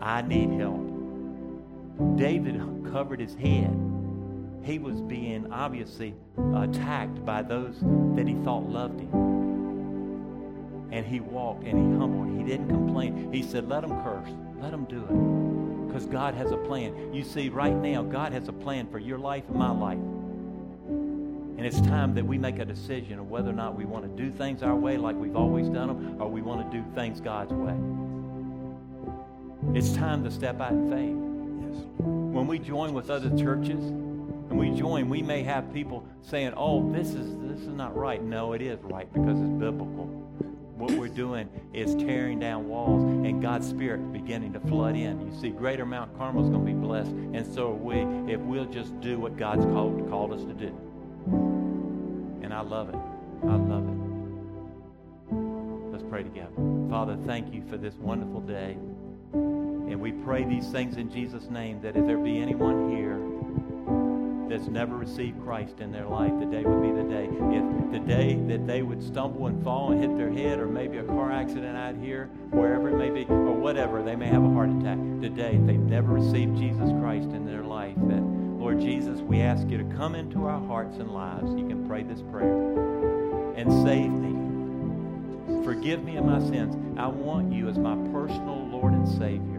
I 0.00 0.22
need 0.22 0.58
help. 0.58 0.80
David 2.16 2.60
covered 2.90 3.20
his 3.20 3.34
head. 3.34 3.78
He 4.62 4.78
was 4.78 5.02
being 5.02 5.52
obviously 5.52 6.14
attacked 6.56 7.22
by 7.26 7.42
those 7.42 7.80
that 8.16 8.26
he 8.26 8.34
thought 8.44 8.66
loved 8.66 9.00
him 9.00 9.23
and 10.94 11.04
he 11.04 11.18
walked 11.18 11.64
and 11.64 11.76
he 11.76 11.98
humbled. 11.98 12.38
He 12.38 12.44
didn't 12.44 12.68
complain. 12.68 13.32
He 13.32 13.42
said, 13.42 13.68
Let 13.68 13.80
them 13.80 13.90
curse. 14.04 14.28
Let 14.60 14.70
them 14.70 14.84
do 14.84 15.02
it. 15.02 15.86
Because 15.88 16.06
God 16.06 16.34
has 16.34 16.52
a 16.52 16.56
plan. 16.56 17.12
You 17.12 17.24
see, 17.24 17.48
right 17.48 17.74
now, 17.74 18.02
God 18.04 18.32
has 18.32 18.46
a 18.46 18.52
plan 18.52 18.88
for 18.88 19.00
your 19.00 19.18
life 19.18 19.42
and 19.48 19.56
my 19.56 19.70
life. 19.70 19.98
And 21.56 21.66
it's 21.66 21.80
time 21.80 22.14
that 22.14 22.24
we 22.24 22.38
make 22.38 22.60
a 22.60 22.64
decision 22.64 23.18
of 23.18 23.28
whether 23.28 23.50
or 23.50 23.54
not 23.54 23.76
we 23.76 23.84
want 23.84 24.04
to 24.04 24.22
do 24.22 24.30
things 24.30 24.62
our 24.62 24.74
way 24.76 24.96
like 24.96 25.16
we've 25.16 25.36
always 25.36 25.68
done 25.68 25.88
them, 25.88 26.22
or 26.22 26.28
we 26.28 26.42
want 26.42 26.70
to 26.70 26.78
do 26.78 26.84
things 26.94 27.20
God's 27.20 27.52
way. 27.52 27.74
It's 29.76 29.92
time 29.94 30.22
to 30.24 30.30
step 30.30 30.60
out 30.60 30.72
in 30.72 30.90
faith. 30.90 31.74
Yes. 31.74 31.84
When 31.98 32.46
we 32.46 32.60
join 32.60 32.92
with 32.92 33.10
other 33.10 33.36
churches, 33.36 33.82
and 33.82 34.58
we 34.58 34.70
join, 34.70 35.08
we 35.08 35.22
may 35.22 35.42
have 35.42 35.72
people 35.72 36.06
saying, 36.22 36.52
"Oh, 36.56 36.92
this 36.92 37.14
is 37.14 37.36
this 37.48 37.60
is 37.60 37.74
not 37.74 37.96
right." 37.96 38.22
No, 38.22 38.52
it 38.52 38.62
is 38.62 38.78
right 38.82 39.10
because 39.12 39.40
it's 39.40 39.52
biblical 39.52 40.24
what 40.76 40.90
we're 40.92 41.08
doing 41.08 41.48
is 41.72 41.94
tearing 41.94 42.40
down 42.40 42.68
walls 42.68 43.02
and 43.02 43.40
God's 43.40 43.68
Spirit 43.68 44.12
beginning 44.12 44.52
to 44.54 44.60
flood 44.60 44.96
in. 44.96 45.30
You 45.30 45.40
see, 45.40 45.50
Greater 45.50 45.86
Mount 45.86 46.16
Carmel 46.18 46.42
is 46.44 46.50
going 46.50 46.66
to 46.66 46.72
be 46.72 46.78
blessed, 46.78 47.10
and 47.10 47.46
so 47.54 47.70
are 47.70 47.74
we 47.74 48.00
if 48.32 48.40
we'll 48.40 48.64
just 48.66 49.00
do 49.00 49.18
what 49.18 49.36
God's 49.36 49.64
called, 49.66 50.08
called 50.10 50.32
us 50.32 50.42
to 50.44 50.52
do. 50.52 50.74
And 52.42 52.52
I 52.52 52.60
love 52.60 52.88
it. 52.88 52.96
I 53.44 53.56
love 53.56 53.88
it. 53.88 53.94
Let's 55.92 56.04
pray 56.10 56.22
together. 56.22 56.52
Father, 56.90 57.16
thank 57.24 57.54
you 57.54 57.62
for 57.70 57.76
this 57.76 57.94
wonderful 57.94 58.40
day. 58.40 58.76
And 59.32 60.00
we 60.00 60.12
pray 60.12 60.44
these 60.44 60.66
things 60.68 60.96
in 60.96 61.10
Jesus' 61.10 61.48
name 61.50 61.80
that 61.82 61.96
if 61.96 62.06
there 62.06 62.18
be 62.18 62.38
anyone 62.38 62.96
here, 62.96 63.18
that's 64.48 64.68
never 64.68 64.96
received 64.96 65.42
Christ 65.42 65.80
in 65.80 65.92
their 65.92 66.06
life, 66.06 66.32
today 66.38 66.64
would 66.64 66.82
be 66.82 66.92
the 66.92 67.08
day. 67.08 67.28
If 67.30 67.92
the 67.92 67.98
day 67.98 68.34
that 68.48 68.66
they 68.66 68.82
would 68.82 69.02
stumble 69.02 69.46
and 69.46 69.62
fall 69.62 69.92
and 69.92 70.00
hit 70.00 70.16
their 70.16 70.30
head, 70.30 70.58
or 70.58 70.66
maybe 70.66 70.98
a 70.98 71.04
car 71.04 71.30
accident 71.32 71.76
out 71.76 71.96
here, 71.96 72.26
wherever 72.50 72.88
it 72.90 72.96
may 72.96 73.10
be, 73.10 73.24
or 73.30 73.52
whatever, 73.52 74.02
they 74.02 74.16
may 74.16 74.26
have 74.26 74.44
a 74.44 74.50
heart 74.50 74.70
attack. 74.70 74.98
Today, 75.20 75.56
if 75.56 75.66
they've 75.66 75.78
never 75.78 76.12
received 76.12 76.56
Jesus 76.56 76.90
Christ 77.00 77.30
in 77.30 77.46
their 77.46 77.62
life, 77.62 77.96
that 78.08 78.22
Lord 78.22 78.80
Jesus, 78.80 79.20
we 79.20 79.40
ask 79.40 79.68
you 79.68 79.78
to 79.78 79.96
come 79.96 80.14
into 80.14 80.44
our 80.46 80.60
hearts 80.66 80.96
and 80.98 81.12
lives. 81.12 81.50
You 81.54 81.68
can 81.68 81.86
pray 81.86 82.02
this 82.02 82.22
prayer 82.30 83.54
and 83.56 83.72
save 83.84 84.10
me. 84.10 85.64
Forgive 85.64 86.02
me 86.02 86.16
of 86.16 86.24
my 86.24 86.40
sins. 86.40 86.76
I 86.98 87.06
want 87.06 87.52
you 87.52 87.68
as 87.68 87.78
my 87.78 87.94
personal 88.10 88.66
Lord 88.66 88.92
and 88.92 89.08
Savior 89.08 89.53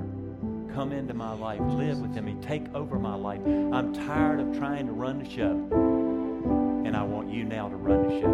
come 0.76 0.92
into 0.92 1.14
my 1.14 1.34
life, 1.34 1.62
live 1.62 2.00
within 2.00 2.26
me, 2.26 2.36
take 2.42 2.66
over 2.76 3.00
my 3.00 3.16
life. 3.16 3.40
I'm 3.46 3.94
tired 3.94 4.42
of 4.42 4.58
trying 4.58 4.88
to 4.88 4.92
run 4.92 5.20
the 5.20 5.30
show. 5.30 5.52
And 6.86 6.98
I 6.98 7.02
want 7.02 7.32
you 7.32 7.46
now 7.46 7.70
to 7.70 7.76
run 7.78 8.04
the 8.04 8.20
show. 8.20 8.28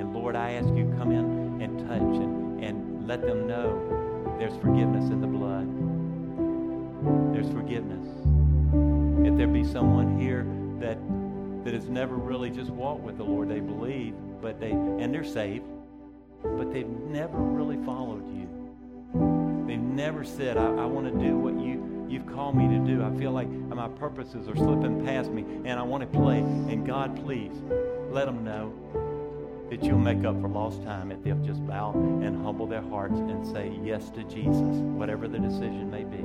And 0.00 0.12
Lord, 0.12 0.34
I 0.34 0.54
ask 0.54 0.66
you 0.74 0.92
come 0.98 1.12
in 1.12 1.62
and 1.62 1.78
touch 1.86 2.00
and, 2.00 2.64
and 2.64 3.06
let 3.06 3.22
them 3.22 3.46
know 3.46 4.34
there's 4.40 4.60
forgiveness 4.60 5.08
in 5.12 5.20
the 5.20 5.26
blood. 5.28 5.68
There's 7.32 7.48
forgiveness. 7.52 8.08
If 9.24 9.36
there 9.36 9.46
be 9.46 9.64
someone 9.64 10.18
here 10.20 10.44
that 10.80 10.98
that 11.64 11.74
has 11.74 11.88
never 11.88 12.16
really 12.16 12.50
just 12.50 12.70
walked 12.70 13.02
with 13.02 13.18
the 13.18 13.24
Lord, 13.24 13.48
they 13.48 13.60
believe, 13.60 14.14
but 14.40 14.58
they 14.58 14.72
and 14.72 15.14
they're 15.14 15.22
saved, 15.22 15.64
but 16.42 16.72
they've 16.72 16.88
never 16.88 17.38
really 17.38 17.76
followed 17.84 18.26
you. 18.36 18.41
Never 19.92 20.24
said, 20.24 20.56
I, 20.56 20.64
I 20.64 20.86
want 20.86 21.12
to 21.12 21.22
do 21.22 21.36
what 21.36 21.52
you, 21.60 22.06
you've 22.08 22.26
called 22.26 22.56
me 22.56 22.66
to 22.66 22.78
do. 22.78 23.04
I 23.04 23.14
feel 23.18 23.30
like 23.30 23.48
my 23.48 23.88
purposes 23.88 24.48
are 24.48 24.56
slipping 24.56 25.04
past 25.04 25.30
me 25.30 25.42
and 25.66 25.78
I 25.78 25.82
want 25.82 26.10
to 26.10 26.18
play. 26.18 26.38
And 26.38 26.86
God, 26.86 27.22
please, 27.22 27.52
let 28.10 28.24
them 28.24 28.42
know 28.42 28.72
that 29.68 29.82
you'll 29.82 29.98
make 29.98 30.24
up 30.24 30.40
for 30.40 30.48
lost 30.48 30.82
time 30.82 31.12
if 31.12 31.22
they'll 31.22 31.44
just 31.44 31.66
bow 31.66 31.92
and 31.92 32.42
humble 32.42 32.66
their 32.66 32.80
hearts 32.80 33.18
and 33.18 33.46
say 33.46 33.78
yes 33.82 34.08
to 34.10 34.24
Jesus, 34.24 34.76
whatever 34.96 35.28
the 35.28 35.38
decision 35.38 35.90
may 35.90 36.04
be, 36.04 36.22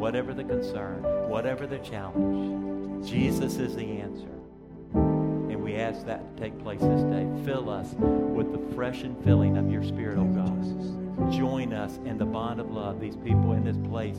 whatever 0.00 0.32
the 0.32 0.44
concern, 0.44 1.02
whatever 1.28 1.66
the 1.66 1.78
challenge. 1.78 3.06
Jesus 3.06 3.56
is 3.58 3.76
the 3.76 4.00
answer. 4.00 4.32
And 4.94 5.62
we 5.62 5.76
ask 5.76 6.06
that 6.06 6.36
to 6.36 6.42
take 6.42 6.58
place 6.62 6.80
this 6.80 7.02
day. 7.02 7.28
Fill 7.44 7.68
us 7.68 7.92
with 7.98 8.50
the 8.52 8.74
fresh 8.74 9.02
and 9.02 9.22
filling 9.24 9.58
of 9.58 9.70
your 9.70 9.82
Spirit, 9.82 10.16
O 10.16 10.22
oh 10.22 10.24
God 10.24 11.05
join 11.30 11.72
us 11.72 11.98
in 12.04 12.18
the 12.18 12.24
bond 12.24 12.60
of 12.60 12.70
love. 12.70 13.00
These 13.00 13.16
people 13.16 13.52
in 13.52 13.64
this 13.64 13.76
place, 13.88 14.16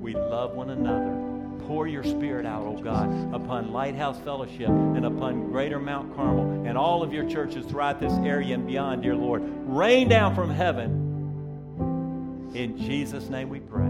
we 0.00 0.14
love 0.14 0.54
one 0.54 0.70
another. 0.70 1.22
Pour 1.66 1.88
your 1.88 2.04
spirit 2.04 2.46
out, 2.46 2.64
oh 2.64 2.76
God, 2.76 3.34
upon 3.34 3.72
Lighthouse 3.72 4.18
Fellowship 4.20 4.68
and 4.68 5.04
upon 5.04 5.50
Greater 5.50 5.80
Mount 5.80 6.14
Carmel 6.14 6.66
and 6.66 6.78
all 6.78 7.02
of 7.02 7.12
your 7.12 7.28
churches 7.28 7.66
throughout 7.66 8.00
this 8.00 8.12
area 8.12 8.54
and 8.54 8.66
beyond, 8.66 9.02
dear 9.02 9.16
Lord. 9.16 9.42
Rain 9.66 10.08
down 10.08 10.34
from 10.34 10.48
heaven. 10.48 12.50
In 12.54 12.78
Jesus' 12.78 13.28
name 13.28 13.48
we 13.48 13.60
pray. 13.60 13.86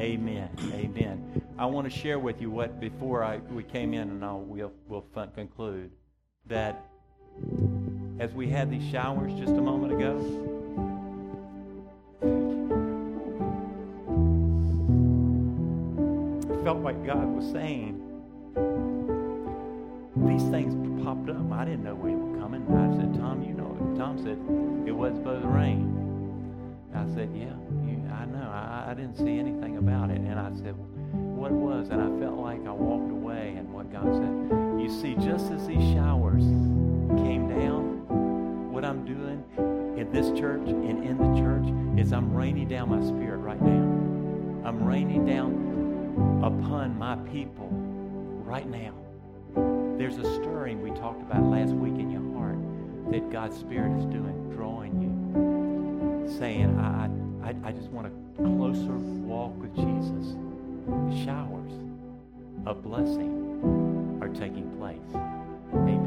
Amen. 0.00 0.48
Amen. 0.72 1.42
I 1.58 1.66
want 1.66 1.90
to 1.90 1.98
share 1.98 2.18
with 2.18 2.40
you 2.40 2.50
what 2.50 2.80
before 2.80 3.24
I 3.24 3.38
we 3.38 3.64
came 3.64 3.94
in, 3.94 4.02
and 4.02 4.24
I'll, 4.24 4.40
we'll, 4.40 4.72
we'll 4.86 5.04
conclude 5.34 5.90
that 6.46 6.86
as 8.18 8.32
we 8.32 8.48
had 8.48 8.70
these 8.70 8.88
showers 8.90 9.32
just 9.34 9.52
a 9.52 9.60
moment 9.60 9.92
ago, 9.92 10.61
felt 16.64 16.78
like 16.78 17.04
God 17.04 17.26
was 17.26 17.50
saying, 17.50 17.98
these 20.16 20.42
things 20.50 20.74
popped 21.04 21.28
up. 21.28 21.50
I 21.52 21.64
didn't 21.64 21.84
know 21.84 21.94
we 21.94 22.14
were 22.14 22.38
coming. 22.38 22.62
I 22.68 22.96
said, 22.96 23.14
Tom, 23.14 23.42
you 23.42 23.54
know 23.54 23.74
it. 23.74 23.98
Tom 23.98 24.16
said, 24.18 24.38
it 24.86 24.92
was 24.92 25.14
supposed 25.16 25.42
to 25.42 25.48
rain. 25.48 25.98
I 26.94 27.04
said, 27.14 27.30
yeah, 27.34 27.54
you, 27.84 28.08
I 28.12 28.24
know. 28.26 28.48
I, 28.48 28.90
I 28.90 28.94
didn't 28.94 29.16
see 29.16 29.38
anything 29.38 29.78
about 29.78 30.10
it. 30.10 30.20
And 30.20 30.38
I 30.38 30.52
said, 30.62 30.74
what 31.12 31.50
it 31.50 31.54
was? 31.54 31.88
And 31.88 32.00
I 32.00 32.20
felt 32.20 32.38
like 32.38 32.64
I 32.66 32.70
walked 32.70 33.10
away 33.10 33.54
and 33.56 33.72
what 33.72 33.90
God 33.90 34.04
said. 34.14 34.80
You 34.80 34.88
see, 34.88 35.14
just 35.16 35.50
as 35.50 35.66
these 35.66 35.82
showers 35.94 36.42
came 37.18 37.48
down, 37.48 38.70
what 38.70 38.84
I'm 38.84 39.04
doing 39.04 39.42
in 39.98 40.12
this 40.12 40.28
church 40.38 40.68
and 40.68 41.04
in 41.04 41.18
the 41.18 41.40
church 41.40 41.66
is 41.98 42.12
I'm 42.12 42.32
raining 42.32 42.68
down 42.68 42.90
my 42.90 43.04
spirit 43.04 43.38
right 43.38 43.60
now. 43.60 44.68
I'm 44.68 44.84
raining 44.84 45.26
down 45.26 45.71
upon 46.42 46.96
my 46.98 47.16
people 47.30 47.68
right 48.44 48.68
now. 48.68 48.92
There's 49.98 50.18
a 50.18 50.34
stirring 50.34 50.82
we 50.82 50.90
talked 50.90 51.22
about 51.22 51.42
last 51.44 51.72
week 51.72 51.94
in 51.94 52.10
your 52.10 52.22
heart 52.38 52.58
that 53.12 53.30
God's 53.30 53.58
Spirit 53.58 53.98
is 53.98 54.04
doing, 54.06 54.50
drawing 54.54 55.00
you. 55.00 56.28
saying, 56.38 56.78
I, 56.78 57.08
I, 57.46 57.68
I 57.68 57.72
just 57.72 57.88
want 57.90 58.06
a 58.06 58.10
closer 58.36 58.96
walk 59.26 59.56
with 59.60 59.74
Jesus, 59.74 60.36
showers 61.24 61.72
of 62.66 62.82
blessing 62.82 64.18
are 64.22 64.28
taking 64.28 64.70
place. 64.78 64.98
Amen. 65.74 66.01